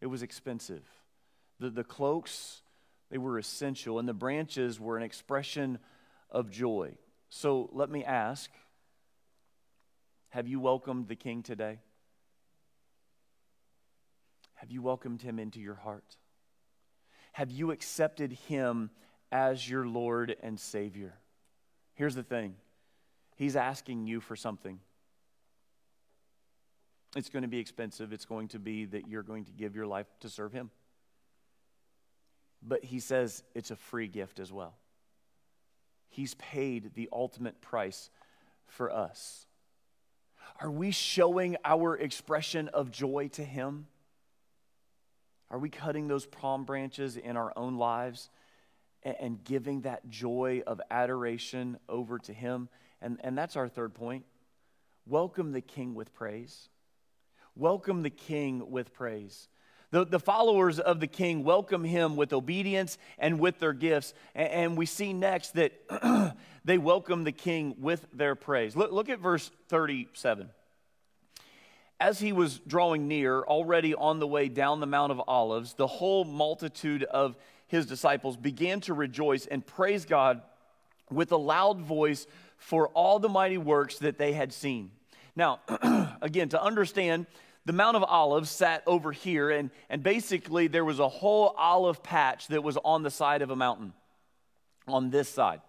[0.00, 0.82] it was expensive.
[1.60, 2.62] The, the cloaks,
[3.08, 4.00] they were essential.
[4.00, 5.78] And the branches were an expression
[6.28, 6.98] of joy.
[7.30, 8.50] So let me ask
[10.30, 11.80] have you welcomed the king today?
[14.54, 16.16] Have you welcomed him into your heart?
[17.32, 18.90] Have you accepted him
[19.30, 21.14] as your Lord and Savior?
[21.94, 22.54] Here's the thing
[23.36, 24.80] He's asking you for something.
[27.16, 28.12] It's going to be expensive.
[28.12, 30.70] It's going to be that you're going to give your life to serve Him.
[32.62, 34.74] But He says it's a free gift as well.
[36.08, 38.10] He's paid the ultimate price
[38.66, 39.46] for us.
[40.60, 43.86] Are we showing our expression of joy to Him?
[45.50, 48.28] Are we cutting those palm branches in our own lives
[49.02, 52.68] and, giving that joy of adoration over to Him?
[53.00, 54.24] And, and that's our third point.
[55.06, 56.68] Welcome the King with praise.
[57.54, 59.48] Welcome the King with praise.
[59.90, 64.12] The, the followers of the king welcome him with obedience and with their gifts.
[64.34, 68.76] And, and we see next that they welcome the king with their praise.
[68.76, 70.50] Look, look at verse 37.
[72.00, 75.86] As he was drawing near, already on the way down the Mount of Olives, the
[75.86, 80.42] whole multitude of his disciples began to rejoice and praise God
[81.10, 84.90] with a loud voice for all the mighty works that they had seen.
[85.34, 85.60] Now,
[86.22, 87.26] again, to understand,
[87.68, 92.02] the Mount of Olives sat over here, and, and basically there was a whole olive
[92.02, 93.92] patch that was on the side of a mountain,
[94.86, 95.60] on this side.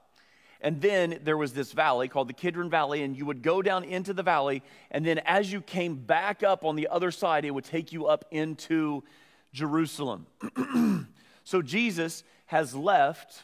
[0.61, 3.83] And then there was this valley called the Kidron Valley, and you would go down
[3.83, 7.51] into the valley, and then as you came back up on the other side, it
[7.51, 9.03] would take you up into
[9.51, 10.25] Jerusalem.
[11.43, 13.43] so Jesus has left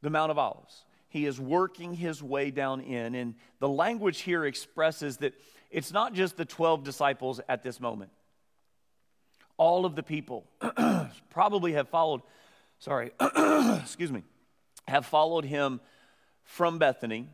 [0.00, 0.84] the Mount of Olives.
[1.08, 5.34] He is working his way down in, and the language here expresses that
[5.70, 8.10] it's not just the 12 disciples at this moment.
[9.56, 10.46] All of the people
[11.30, 12.22] probably have followed,
[12.78, 13.12] sorry,
[13.82, 14.22] excuse me,
[14.88, 15.80] have followed him
[16.42, 17.28] from Bethany.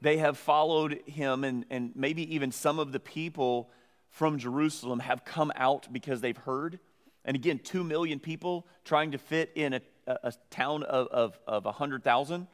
[0.00, 3.70] They have followed him, and, and maybe even some of the people
[4.10, 6.78] from Jerusalem have come out because they've heard.
[7.24, 11.40] And again, two million people trying to fit in a, a, a town of, of,
[11.46, 12.46] of 100,000,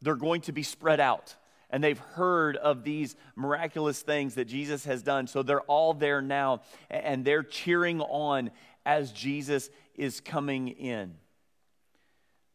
[0.00, 1.34] they're going to be spread out.
[1.70, 5.26] And they've heard of these miraculous things that Jesus has done.
[5.26, 8.50] So they're all there now, and they're cheering on
[8.84, 11.14] as Jesus is coming in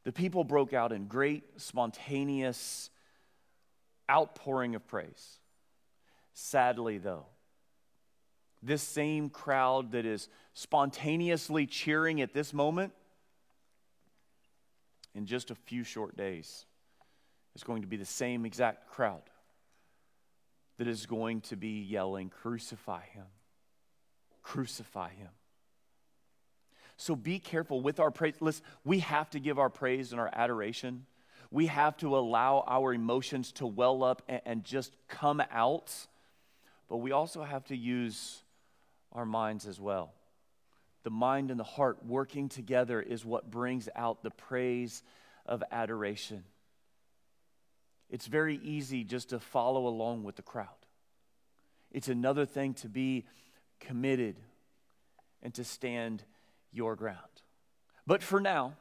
[0.04, 2.90] the people broke out in great, spontaneous
[4.10, 5.40] outpouring of praise.
[6.34, 7.26] Sadly, though,
[8.64, 12.94] this same crowd that is spontaneously cheering at this moment,
[15.14, 16.66] in just a few short days,
[17.56, 19.24] is going to be the same exact crowd
[20.78, 23.26] that is going to be yelling, Crucify him!
[24.42, 25.30] Crucify him!
[26.98, 28.36] So be careful with our praise.
[28.40, 31.06] Listen, we have to give our praise and our adoration.
[31.50, 35.92] We have to allow our emotions to well up and, and just come out.
[36.88, 38.44] But we also have to use
[39.12, 40.14] our minds as well.
[41.04, 45.02] The mind and the heart working together is what brings out the praise
[45.46, 46.44] of adoration.
[48.12, 50.68] It's very easy just to follow along with the crowd.
[51.92, 53.26] It's another thing to be
[53.80, 54.36] committed
[55.42, 56.24] and to stand
[56.72, 57.18] your ground.
[58.06, 58.74] But for now,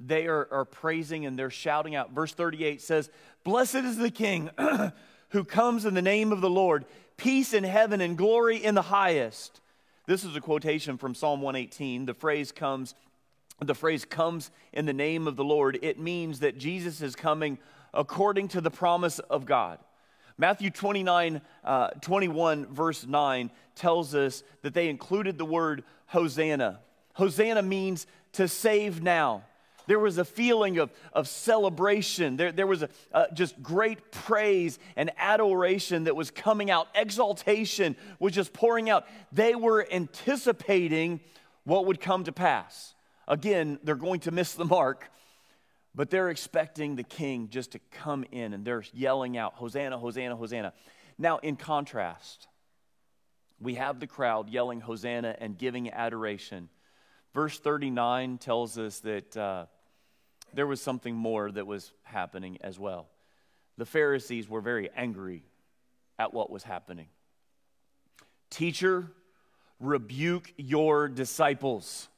[0.00, 2.12] they are, are praising and they're shouting out.
[2.12, 3.08] Verse 38 says,
[3.44, 4.50] Blessed is the King
[5.30, 6.86] who comes in the name of the Lord,
[7.16, 9.60] peace in heaven and glory in the highest.
[10.06, 12.06] This is a quotation from Psalm 118.
[12.06, 12.96] The phrase comes,
[13.60, 15.78] the phrase comes in the name of the Lord.
[15.82, 17.58] It means that Jesus is coming
[17.92, 19.78] according to the promise of God
[20.40, 26.80] Matthew 29, uh, 21, verse 9 tells us that they included the word Hosanna.
[27.12, 29.44] Hosanna means to save now.
[29.86, 32.38] There was a feeling of, of celebration.
[32.38, 36.88] There, there was a, uh, just great praise and adoration that was coming out.
[36.94, 39.06] Exaltation was just pouring out.
[39.32, 41.20] They were anticipating
[41.64, 42.94] what would come to pass.
[43.28, 45.10] Again, they're going to miss the mark,
[45.94, 50.36] but they're expecting the king just to come in and they're yelling out, Hosanna, Hosanna,
[50.36, 50.72] Hosanna.
[51.18, 52.48] Now, in contrast,
[53.60, 56.68] we have the crowd yelling Hosanna and giving adoration.
[57.34, 59.66] Verse 39 tells us that uh,
[60.54, 63.08] there was something more that was happening as well.
[63.76, 65.44] The Pharisees were very angry
[66.18, 67.08] at what was happening.
[68.50, 69.10] Teacher,
[69.78, 72.08] rebuke your disciples.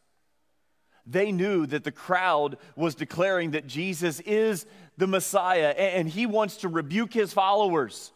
[1.06, 6.58] They knew that the crowd was declaring that Jesus is the Messiah and he wants
[6.58, 8.12] to rebuke his followers.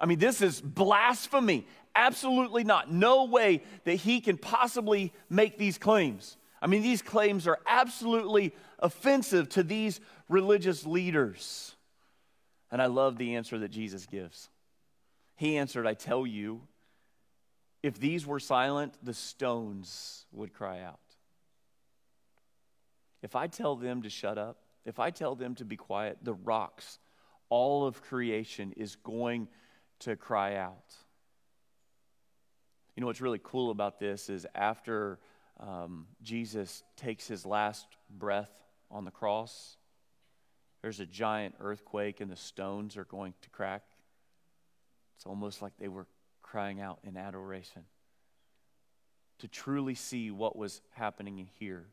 [0.00, 1.66] I mean, this is blasphemy.
[1.94, 2.90] Absolutely not.
[2.90, 6.38] No way that he can possibly make these claims.
[6.60, 11.74] I mean, these claims are absolutely offensive to these religious leaders.
[12.70, 14.48] And I love the answer that Jesus gives.
[15.36, 16.62] He answered, I tell you,
[17.82, 21.00] if these were silent, the stones would cry out.
[23.22, 26.34] If I tell them to shut up, if I tell them to be quiet, the
[26.34, 26.98] rocks,
[27.48, 29.48] all of creation is going
[30.00, 30.94] to cry out.
[32.96, 35.18] You know what's really cool about this is after
[35.60, 38.50] um, Jesus takes his last breath
[38.90, 39.76] on the cross,
[40.82, 43.84] there's a giant earthquake and the stones are going to crack.
[45.16, 46.06] It's almost like they were
[46.42, 47.84] crying out in adoration
[49.38, 51.86] to truly see what was happening here.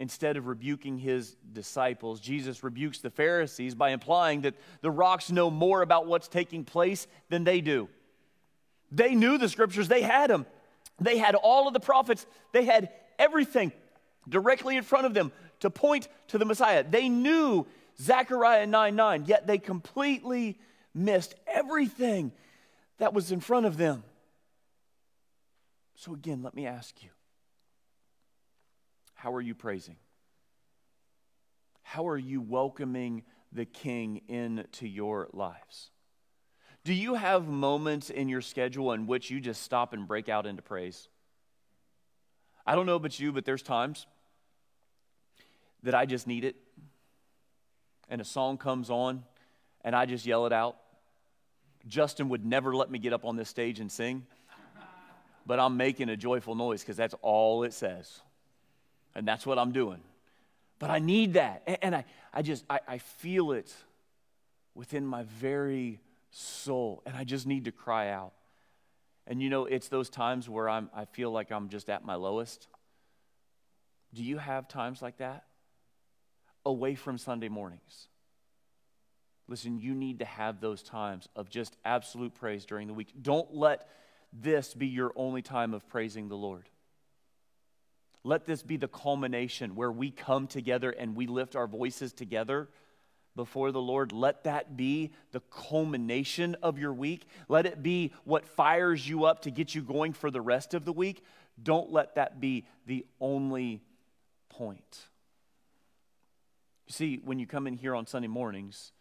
[0.00, 5.50] Instead of rebuking his disciples, Jesus rebukes the Pharisees by implying that the rocks know
[5.50, 7.86] more about what's taking place than they do.
[8.90, 10.46] They knew the scriptures, they had them.
[11.00, 13.72] They had all of the prophets, they had everything
[14.26, 16.82] directly in front of them to point to the Messiah.
[16.82, 17.66] They knew
[18.00, 20.58] Zechariah 9 9, yet they completely
[20.94, 22.32] missed everything
[22.96, 24.02] that was in front of them.
[25.94, 27.10] So, again, let me ask you
[29.20, 29.96] how are you praising?
[31.82, 35.90] How are you welcoming the King into your lives?
[36.84, 40.46] Do you have moments in your schedule in which you just stop and break out
[40.46, 41.08] into praise?
[42.66, 44.06] I don't know about you, but there's times
[45.82, 46.56] that I just need it.
[48.08, 49.22] And a song comes on,
[49.84, 50.78] and I just yell it out.
[51.86, 54.24] Justin would never let me get up on this stage and sing,
[55.44, 58.22] but I'm making a joyful noise because that's all it says.
[59.14, 60.00] And that's what I'm doing.
[60.78, 61.62] But I need that.
[61.82, 63.72] And I, I just, I, I feel it
[64.74, 66.00] within my very
[66.30, 67.02] soul.
[67.04, 68.32] And I just need to cry out.
[69.26, 72.14] And you know, it's those times where I'm, I feel like I'm just at my
[72.14, 72.66] lowest.
[74.14, 75.44] Do you have times like that?
[76.64, 78.08] Away from Sunday mornings.
[79.48, 83.12] Listen, you need to have those times of just absolute praise during the week.
[83.20, 83.88] Don't let
[84.32, 86.68] this be your only time of praising the Lord.
[88.22, 92.68] Let this be the culmination where we come together and we lift our voices together
[93.34, 94.12] before the Lord.
[94.12, 97.26] Let that be the culmination of your week.
[97.48, 100.84] Let it be what fires you up to get you going for the rest of
[100.84, 101.24] the week.
[101.62, 103.82] Don't let that be the only
[104.50, 104.98] point.
[106.86, 108.92] You see, when you come in here on Sunday mornings,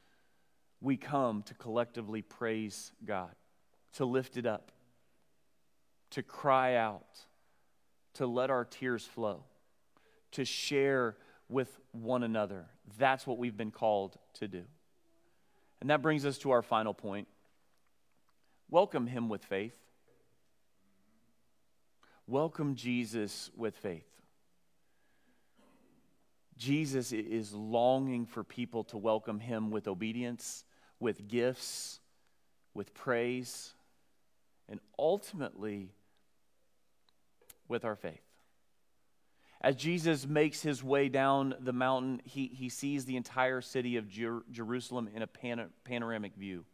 [0.80, 3.36] we come to collectively praise God,
[3.94, 4.72] to lift it up,
[6.12, 7.26] to cry out,
[8.16, 9.44] to let our tears flow,
[10.32, 11.16] to share
[11.48, 12.66] with one another.
[12.98, 14.64] That's what we've been called to do.
[15.82, 17.28] And that brings us to our final point.
[18.70, 19.76] Welcome him with faith.
[22.28, 24.06] Welcome Jesus with faith.
[26.58, 30.66] Jesus is longing for people to welcome him with obedience,
[31.00, 32.02] with gifts,
[32.74, 33.74] with praise,
[34.68, 35.94] and ultimately
[37.70, 38.20] with our faith.
[39.62, 44.08] As Jesus makes his way down the mountain, he, he sees the entire city of
[44.10, 46.66] Jer- Jerusalem in a pan- panoramic view.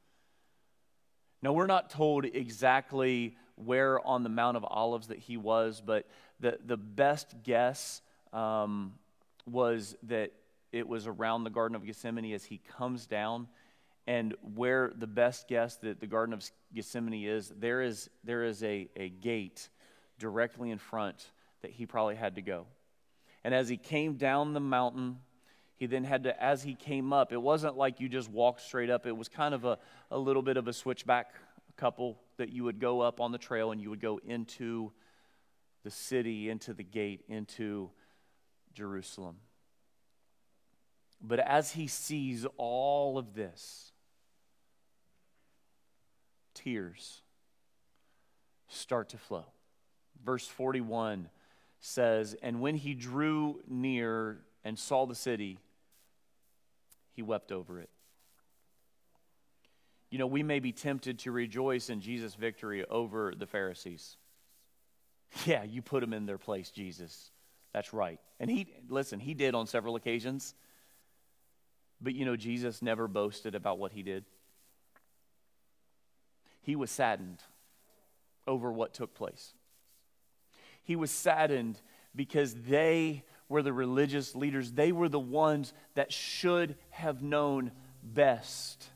[1.41, 6.07] Now, we're not told exactly where on the Mount of Olives that he was, but
[6.39, 8.01] the, the best guess
[8.33, 8.93] um,
[9.45, 10.31] was that
[10.71, 13.47] it was around the Garden of Gethsemane as he comes down.
[14.07, 16.43] And where the best guess that the Garden of
[16.73, 19.69] Gethsemane is, there is, there is a, a gate
[20.19, 22.67] directly in front that he probably had to go.
[23.43, 25.19] And as he came down the mountain,
[25.75, 28.89] He then had to, as he came up, it wasn't like you just walked straight
[28.89, 29.05] up.
[29.05, 29.77] It was kind of a,
[30.09, 31.33] a little bit of a switchback
[31.75, 34.93] couple that you would go up on the trail and you would go into
[35.83, 37.91] the city, into the gate, into
[38.73, 39.35] Jerusalem.
[41.21, 43.91] But as he sees all of this,
[46.53, 47.21] tears
[48.69, 49.45] start to flow.
[50.23, 51.29] Verse 41
[51.79, 55.59] says, And when he drew near and saw the city,
[57.13, 57.89] he wept over it.
[60.09, 64.17] You know, we may be tempted to rejoice in Jesus' victory over the Pharisees.
[65.45, 67.31] Yeah, you put them in their place, Jesus.
[67.73, 68.19] That's right.
[68.39, 70.55] And he, listen, he did on several occasions.
[71.99, 74.23] But you know, Jesus never boasted about what he did.
[76.61, 77.41] He was saddened
[78.47, 79.53] over what took place.
[80.85, 81.81] He was saddened
[82.15, 87.71] because they were the religious leaders, they were the ones that should have known
[88.01, 88.87] best.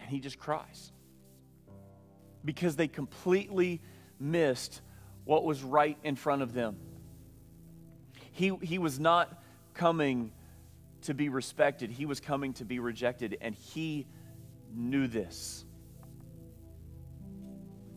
[0.00, 0.92] And he just cries
[2.44, 3.80] because they completely
[4.18, 4.80] missed
[5.24, 6.76] what was right in front of them.
[8.32, 9.42] He, he was not
[9.74, 10.32] coming
[11.02, 14.06] to be respected, he was coming to be rejected, and he
[14.74, 15.64] knew this.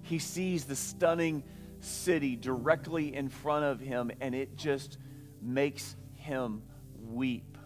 [0.03, 1.43] He sees the stunning
[1.79, 4.97] city directly in front of him, and it just
[5.41, 6.61] makes him
[7.01, 7.57] weep.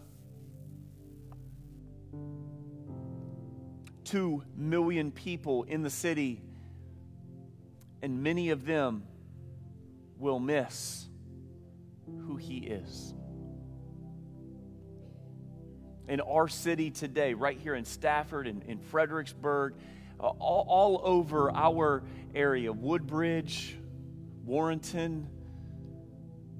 [4.03, 6.41] Two million people in the city,
[8.01, 9.03] and many of them
[10.17, 11.07] will miss
[12.05, 13.13] who he is.
[16.07, 19.77] In our city today, right here in Stafford and in Fredericksburg, uh,
[20.19, 22.03] all, all over our
[22.33, 23.77] area Woodbridge,
[24.43, 25.27] Warrenton,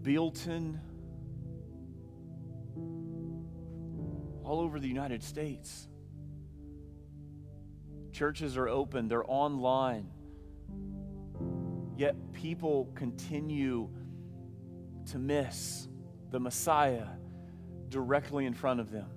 [0.02, 0.80] Bealeton,
[4.44, 5.88] all over the United States.
[8.12, 10.10] Churches are open, they're online.
[11.98, 13.90] Yet people continue
[15.12, 15.88] to miss
[16.32, 17.08] the Messiah
[17.90, 19.10] directly in front of them.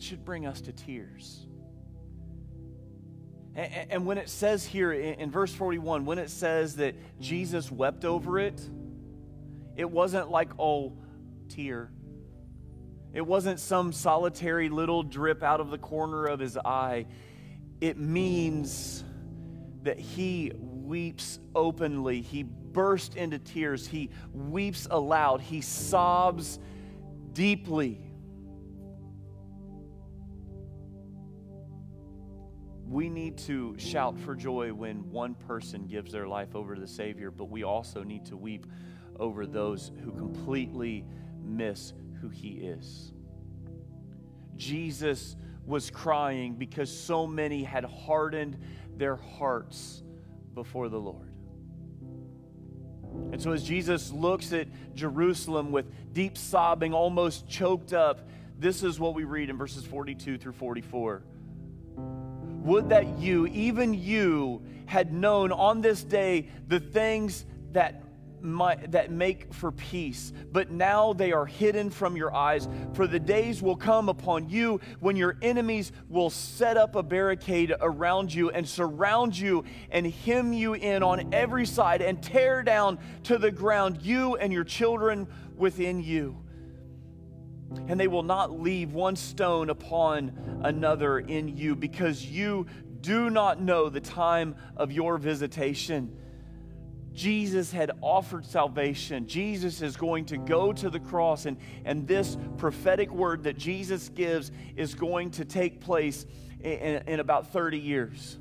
[0.00, 1.46] That should bring us to tears.
[3.54, 8.38] And, when it says here in, verse 41, when it says that Jesus wept over
[8.38, 8.58] it,
[9.76, 10.96] it wasn't like, oh,
[11.50, 11.92] tear.
[13.12, 17.04] It wasn't some solitary little drip out of the corner of his eye.
[17.82, 19.04] It means
[19.82, 22.22] that he weeps openly.
[22.22, 23.86] He bursts into tears.
[23.86, 25.42] He weeps aloud.
[25.42, 26.58] He sobs
[27.34, 28.09] deeply.
[32.90, 36.88] We need to shout for joy when one person gives their life over to the
[36.88, 38.66] Savior, but we also need to weep
[39.16, 41.04] over those who completely
[41.40, 43.12] miss who He is.
[44.56, 48.58] Jesus was crying because so many had hardened
[48.96, 50.02] their hearts
[50.54, 51.32] before the Lord.
[53.32, 54.66] And so, as Jesus looks at
[54.96, 58.28] Jerusalem with deep sobbing, almost choked up,
[58.58, 61.22] this is what we read in verses 42 through 44.
[62.60, 68.02] Would that you, even you, had known on this day the things that
[68.42, 72.68] that make for peace, but now they are hidden from your eyes.
[72.94, 77.74] For the days will come upon you when your enemies will set up a barricade
[77.80, 82.98] around you and surround you and hem you in on every side and tear down
[83.24, 86.36] to the ground you and your children within you
[87.88, 92.66] and they will not leave one stone upon another in you because you
[93.00, 96.16] do not know the time of your visitation.
[97.12, 99.26] Jesus had offered salvation.
[99.26, 104.08] Jesus is going to go to the cross, and, and this prophetic word that Jesus
[104.10, 106.26] gives is going to take place
[106.60, 108.38] in, in about 30 years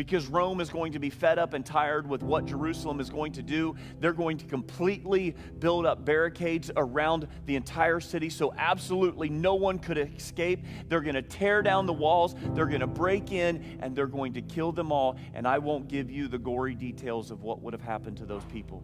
[0.00, 3.32] because Rome is going to be fed up and tired with what Jerusalem is going
[3.32, 3.76] to do.
[3.98, 9.78] They're going to completely build up barricades around the entire city so absolutely no one
[9.78, 10.64] could escape.
[10.88, 14.32] They're going to tear down the walls, they're going to break in, and they're going
[14.32, 15.18] to kill them all.
[15.34, 18.46] And I won't give you the gory details of what would have happened to those
[18.46, 18.82] people.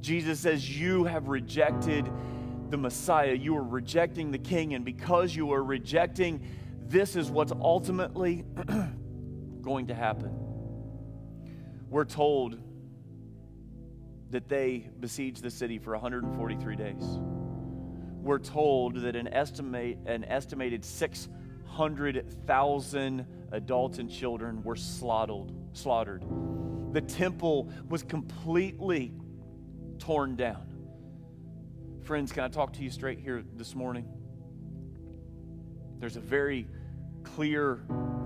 [0.00, 2.08] Jesus says, You have rejected
[2.70, 6.46] the Messiah, you are rejecting the King, and because you are rejecting,
[6.86, 8.44] this is what's ultimately
[9.64, 10.30] going to happen.
[11.88, 12.60] We're told
[14.30, 17.02] that they besieged the city for 143 days.
[18.22, 25.52] We're told that an, estimate, an estimated 600,000 adults and children were slaughtered.
[25.72, 26.24] slaughtered.
[26.92, 29.14] the temple was completely
[29.98, 30.66] torn down.
[32.02, 34.06] Friends, can I talk to you straight here this morning?
[36.00, 36.66] There's a very
[37.22, 37.80] clear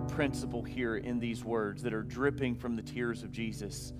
[0.08, 3.92] principle here in these words that are dripping from the tears of Jesus.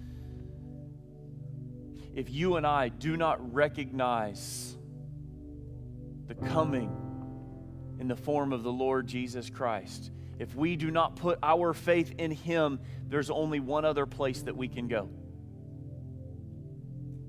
[2.15, 4.77] If you and I do not recognize
[6.27, 6.91] the coming
[8.01, 12.13] in the form of the Lord Jesus Christ, if we do not put our faith
[12.19, 15.09] in Him, there's only one other place that we can go.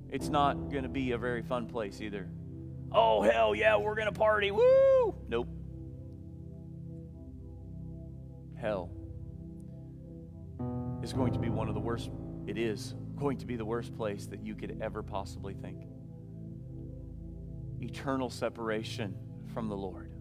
[0.10, 2.30] It's not going to be a very fun place either.
[2.92, 4.50] Oh, hell yeah, we're going to party.
[4.50, 5.16] Woo!
[5.28, 5.48] Nope.
[8.60, 8.92] Hell
[11.02, 12.10] is going to be one of the worst,
[12.46, 15.88] it is going to be the worst place that you could ever possibly think.
[17.82, 19.16] Eternal separation
[19.54, 20.12] from the Lord.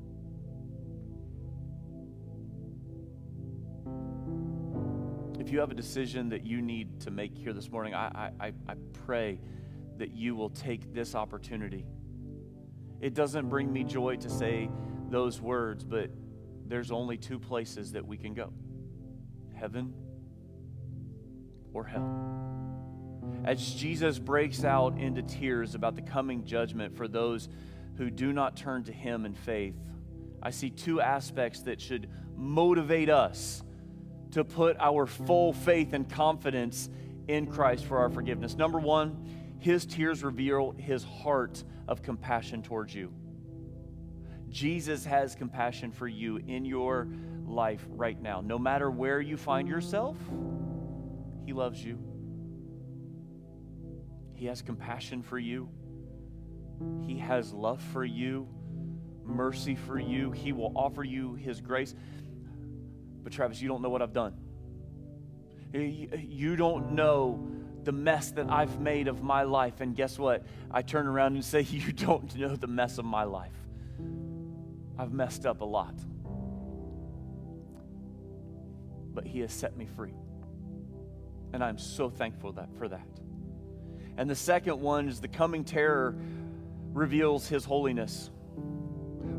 [5.41, 8.53] If you have a decision that you need to make here this morning, I, I,
[8.69, 8.75] I
[9.05, 9.41] pray
[9.97, 11.87] that you will take this opportunity.
[13.01, 14.71] It doesn't bring me joy to say
[15.11, 16.11] those words, but
[16.69, 18.53] there's only two places that we can go
[19.59, 19.93] heaven
[21.73, 22.39] or hell.
[23.45, 27.49] As Jesus breaks out into tears about the coming judgment for those
[27.97, 29.75] who do not turn to Him in faith,
[30.43, 33.63] I see two aspects that should motivate us
[34.33, 36.89] to put our full faith and confidence
[37.27, 38.55] in Christ for our forgiveness.
[38.55, 43.13] Number one, His tears reveal His heart of compassion towards you.
[44.51, 47.09] Jesus has compassion for you in your
[47.47, 48.41] life right now.
[48.41, 50.17] No matter where you find yourself,
[51.45, 51.99] He loves you.
[54.35, 55.69] He has compassion for you.
[57.07, 58.49] He has love for you,
[59.25, 60.31] mercy for you.
[60.31, 61.95] He will offer you His grace.
[63.23, 64.35] But, Travis, you don't know what I've done.
[65.73, 67.47] You don't know
[67.85, 69.81] the mess that I've made of my life.
[69.81, 70.47] And guess what?
[70.71, 73.53] I turn around and say, You don't know the mess of my life.
[74.99, 75.95] I've messed up a lot.
[79.15, 80.15] But He has set me free.
[81.53, 83.07] And I'm so thankful that, for that.
[84.17, 86.17] And the second one is the coming terror
[86.93, 88.31] reveals His holiness.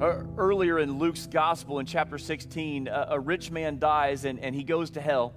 [0.02, 4.56] Uh, earlier in Luke's gospel in chapter 16, a, a rich man dies and, and
[4.56, 5.34] he goes to hell.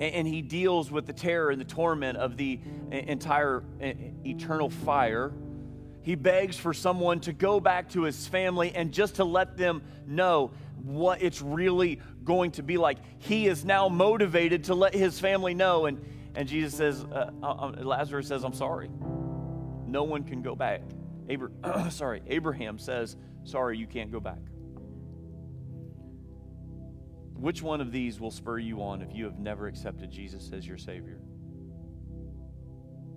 [0.00, 2.58] And, and he deals with the terror and the torment of the
[2.90, 3.62] entire
[4.24, 5.32] eternal fire
[6.06, 9.82] he begs for someone to go back to his family and just to let them
[10.06, 12.98] know what it's really going to be like.
[13.18, 15.86] He is now motivated to let his family know.
[15.86, 16.00] And,
[16.36, 18.88] and Jesus says, uh, uh, Lazarus says, I'm sorry.
[19.84, 20.82] No one can go back.
[21.28, 24.38] Abra- sorry, Abraham says, Sorry, you can't go back.
[27.34, 30.64] Which one of these will spur you on if you have never accepted Jesus as
[30.64, 31.18] your Savior?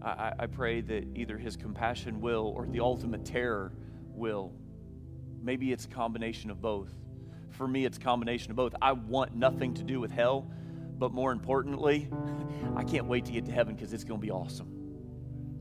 [0.01, 3.73] I, I pray that either his compassion will or the ultimate terror
[4.13, 4.53] will.
[5.41, 6.93] Maybe it's a combination of both.
[7.51, 8.75] For me, it's a combination of both.
[8.81, 10.49] I want nothing to do with hell,
[10.97, 12.09] but more importantly,
[12.75, 14.67] I can't wait to get to heaven because it's going to be awesome.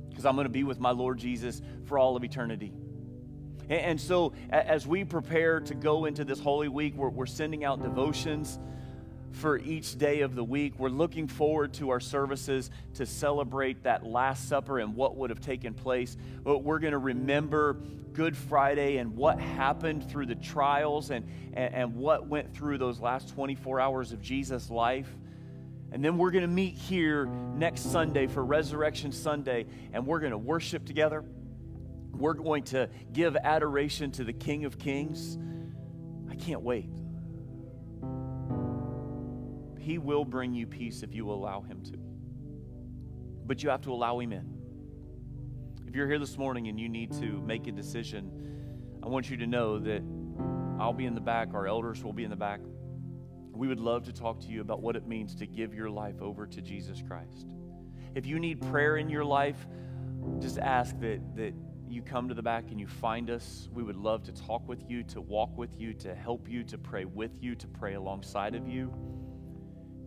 [0.08, 2.72] Because I'm going to be with my Lord Jesus for all of eternity.
[3.68, 7.82] And, so, as we prepare to go into this Holy Week, we're, we're sending out
[7.82, 8.58] devotions
[9.32, 10.74] for each day of the week.
[10.78, 15.40] We're looking forward to our services to celebrate that Last Supper and what would have
[15.40, 16.16] taken place.
[16.42, 17.74] But we're going to remember
[18.12, 23.00] Good Friday and what happened through the trials and, and, and what went through those
[23.00, 25.08] last 24 hours of Jesus' life.
[25.90, 30.32] And then we're going to meet here next Sunday for Resurrection Sunday, and we're going
[30.32, 31.24] to worship together.
[32.12, 35.38] We're going to give adoration to the King of Kings.
[36.30, 36.90] I can't wait.
[39.88, 41.94] He will bring you peace if you allow Him to.
[43.46, 44.46] But you have to allow Him in.
[45.86, 48.30] If you're here this morning and you need to make a decision,
[49.02, 50.02] I want you to know that
[50.78, 52.60] I'll be in the back, our elders will be in the back.
[53.50, 56.20] We would love to talk to you about what it means to give your life
[56.20, 57.54] over to Jesus Christ.
[58.14, 59.66] If you need prayer in your life,
[60.38, 61.54] just ask that, that
[61.88, 63.70] you come to the back and you find us.
[63.72, 66.76] We would love to talk with you, to walk with you, to help you, to
[66.76, 68.92] pray with you, to pray alongside of you.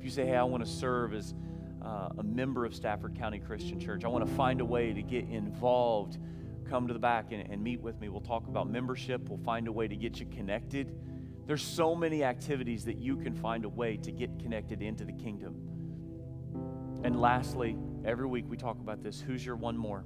[0.02, 1.36] If you say, hey, I want to serve as
[1.86, 5.04] uh, a member of Stafford County Christian Church, I want to find a way to
[5.04, 6.18] get involved,
[6.68, 8.10] come to the back and, and meet with me.
[8.10, 10.96] We'll talk about membership, we'll find a way to get you connected.
[11.46, 15.12] There's so many activities that you can find a way to get connected into the
[15.12, 15.58] kingdom.
[17.04, 20.04] And lastly, every week we talk about this who's your one more?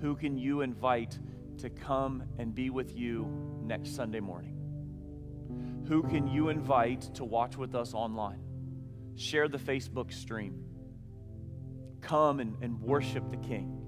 [0.00, 1.18] Who can you invite
[1.58, 3.26] to come and be with you
[3.64, 4.61] next Sunday morning?
[5.88, 8.40] Who can you invite to watch with us online
[9.16, 10.64] share the Facebook stream.
[12.00, 13.78] Come and, and worship the King.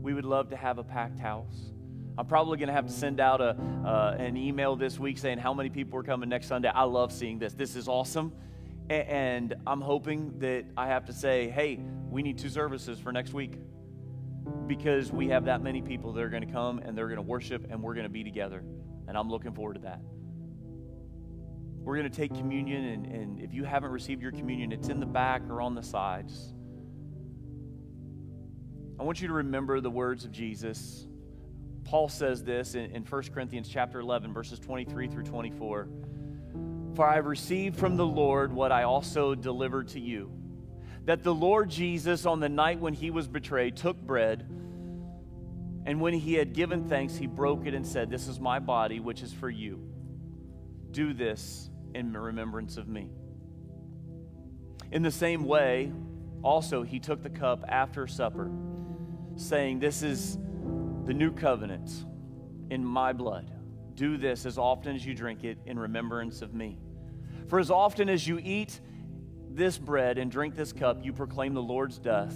[0.00, 1.72] We would love to have a packed house.
[2.16, 5.38] I'm probably going to have to send out a, uh, an email this week saying
[5.38, 6.68] how many people are coming next Sunday.
[6.68, 7.54] I love seeing this.
[7.54, 8.32] This is awesome.
[8.88, 11.80] And I'm hoping that I have to say, hey,
[12.10, 13.54] we need two services for next week
[14.66, 17.22] because we have that many people that are going to come and they're going to
[17.22, 18.62] worship and we're going to be together.
[19.08, 20.00] And I'm looking forward to that.
[21.84, 25.00] We're going to take communion, and, and if you haven't received your communion, it's in
[25.00, 26.54] the back or on the sides.
[28.98, 31.06] I want you to remember the words of Jesus.
[31.84, 35.88] Paul says this in, in 1 Corinthians chapter 11, verses 23 through 24.
[36.94, 40.32] For I have received from the Lord what I also delivered to you
[41.04, 44.46] that the Lord Jesus, on the night when he was betrayed, took bread,
[45.86, 49.00] and when he had given thanks, he broke it and said, This is my body,
[49.00, 49.86] which is for you.
[50.90, 53.10] Do this in remembrance of me.
[54.92, 55.92] In the same way,
[56.42, 58.50] also, he took the cup after supper,
[59.36, 60.38] saying, This is
[61.04, 61.90] the new covenant
[62.70, 63.50] in my blood.
[63.94, 66.78] Do this as often as you drink it in remembrance of me.
[67.48, 68.80] For as often as you eat
[69.50, 72.34] this bread and drink this cup, you proclaim the Lord's death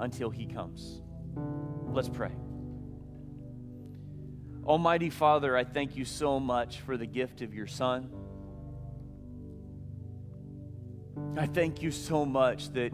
[0.00, 1.00] until he comes.
[1.92, 2.32] Let's pray.
[4.64, 8.10] Almighty Father, I thank you so much for the gift of your Son.
[11.36, 12.92] I thank you so much that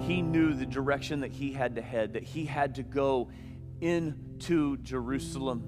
[0.00, 3.30] he knew the direction that he had to head, that he had to go
[3.80, 5.66] into Jerusalem.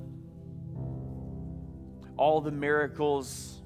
[2.17, 3.61] All the miracles,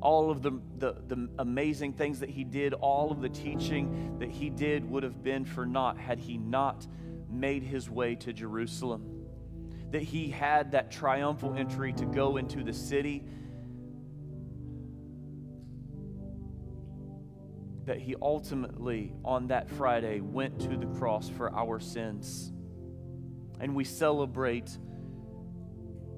[0.00, 4.28] all of the, the, the, amazing things that he did, all of the teaching that
[4.28, 6.86] he did would have been for naught had he not
[7.30, 9.26] made his way to Jerusalem.
[9.90, 13.24] That he had that triumphal entry to go into the city.
[17.86, 22.52] That he ultimately, on that Friday, went to the cross for our sins.
[23.60, 24.78] And we celebrate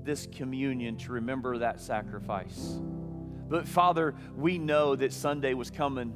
[0.05, 2.79] this communion to remember that sacrifice.
[3.49, 6.13] But Father, we know that Sunday was coming.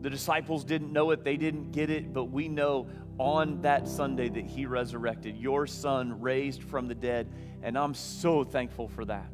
[0.00, 2.88] The disciples didn't know it, they didn't get it, but we know
[3.18, 7.32] on that Sunday that He resurrected, your Son raised from the dead,
[7.62, 9.32] and I'm so thankful for that.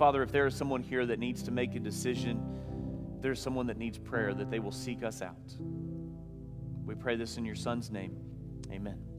[0.00, 2.40] Father, if there is someone here that needs to make a decision,
[3.20, 5.54] there's someone that needs prayer, that they will seek us out.
[6.86, 8.16] We pray this in your Son's name.
[8.72, 9.09] Amen.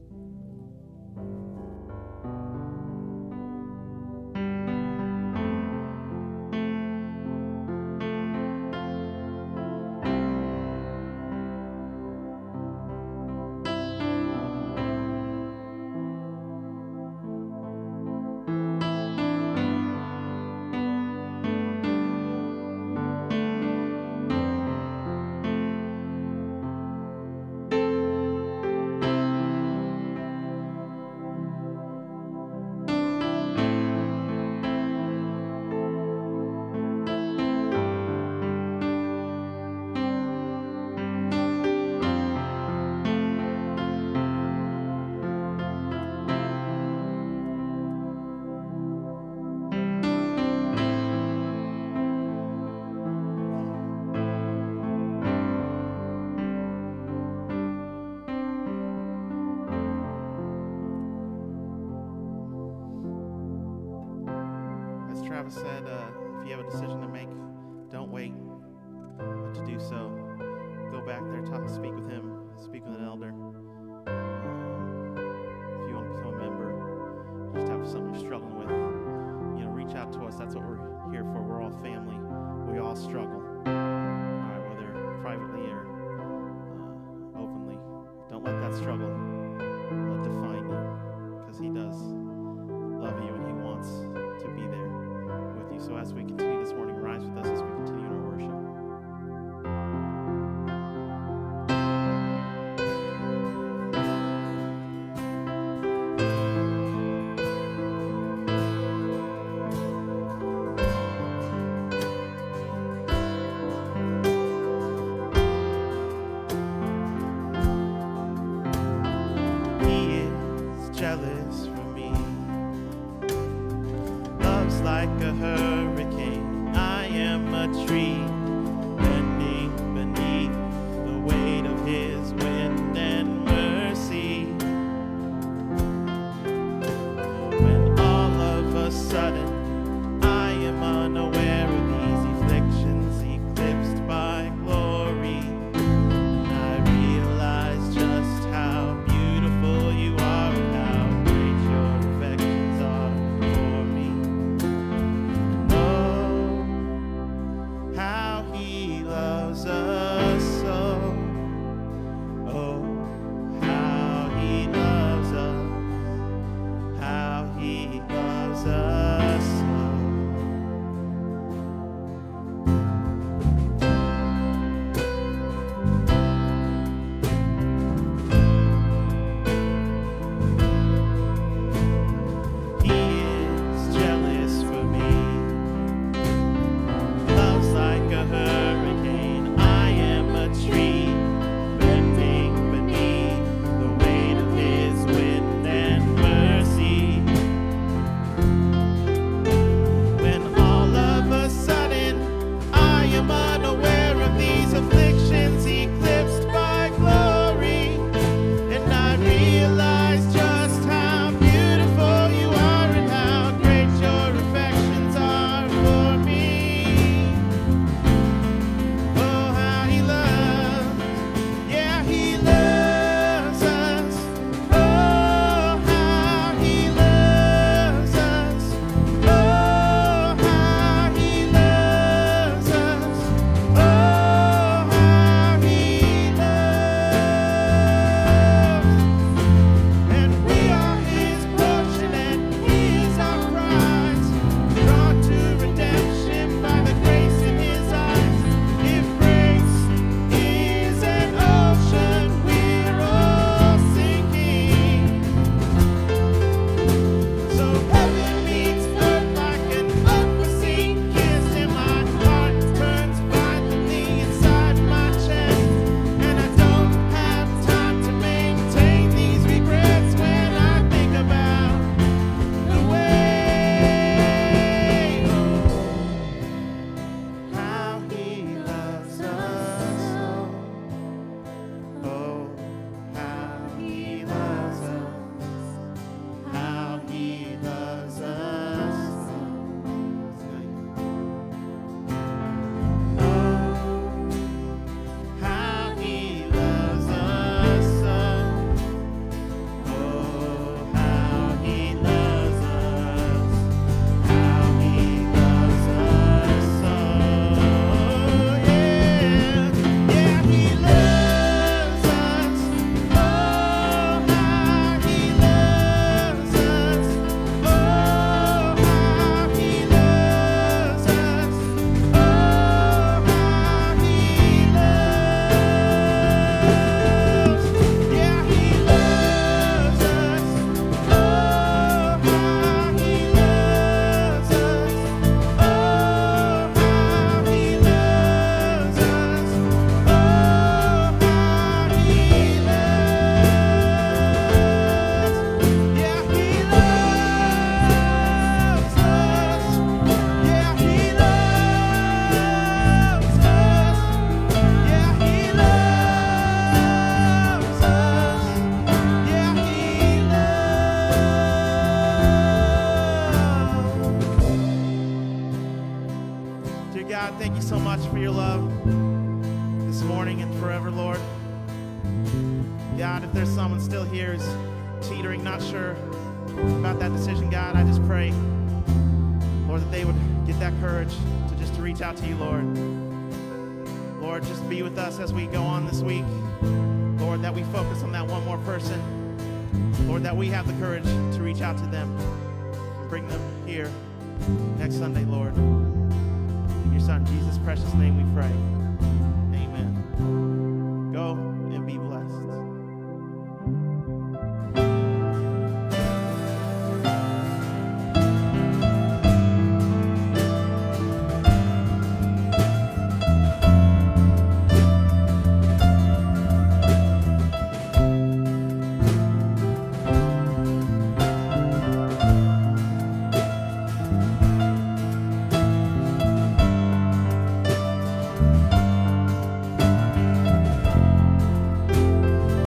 [65.52, 66.06] Said, uh,
[66.40, 67.28] if you have a decision to make,
[67.90, 68.32] don't wait
[69.18, 70.10] but to do so.
[70.90, 73.30] Go back there, talk, speak with him, speak with an elder.
[74.06, 75.14] Um,
[75.82, 78.70] if you want to become a member, just have something you're struggling with,
[79.58, 80.36] you know, reach out to us.
[80.36, 80.81] That's what we're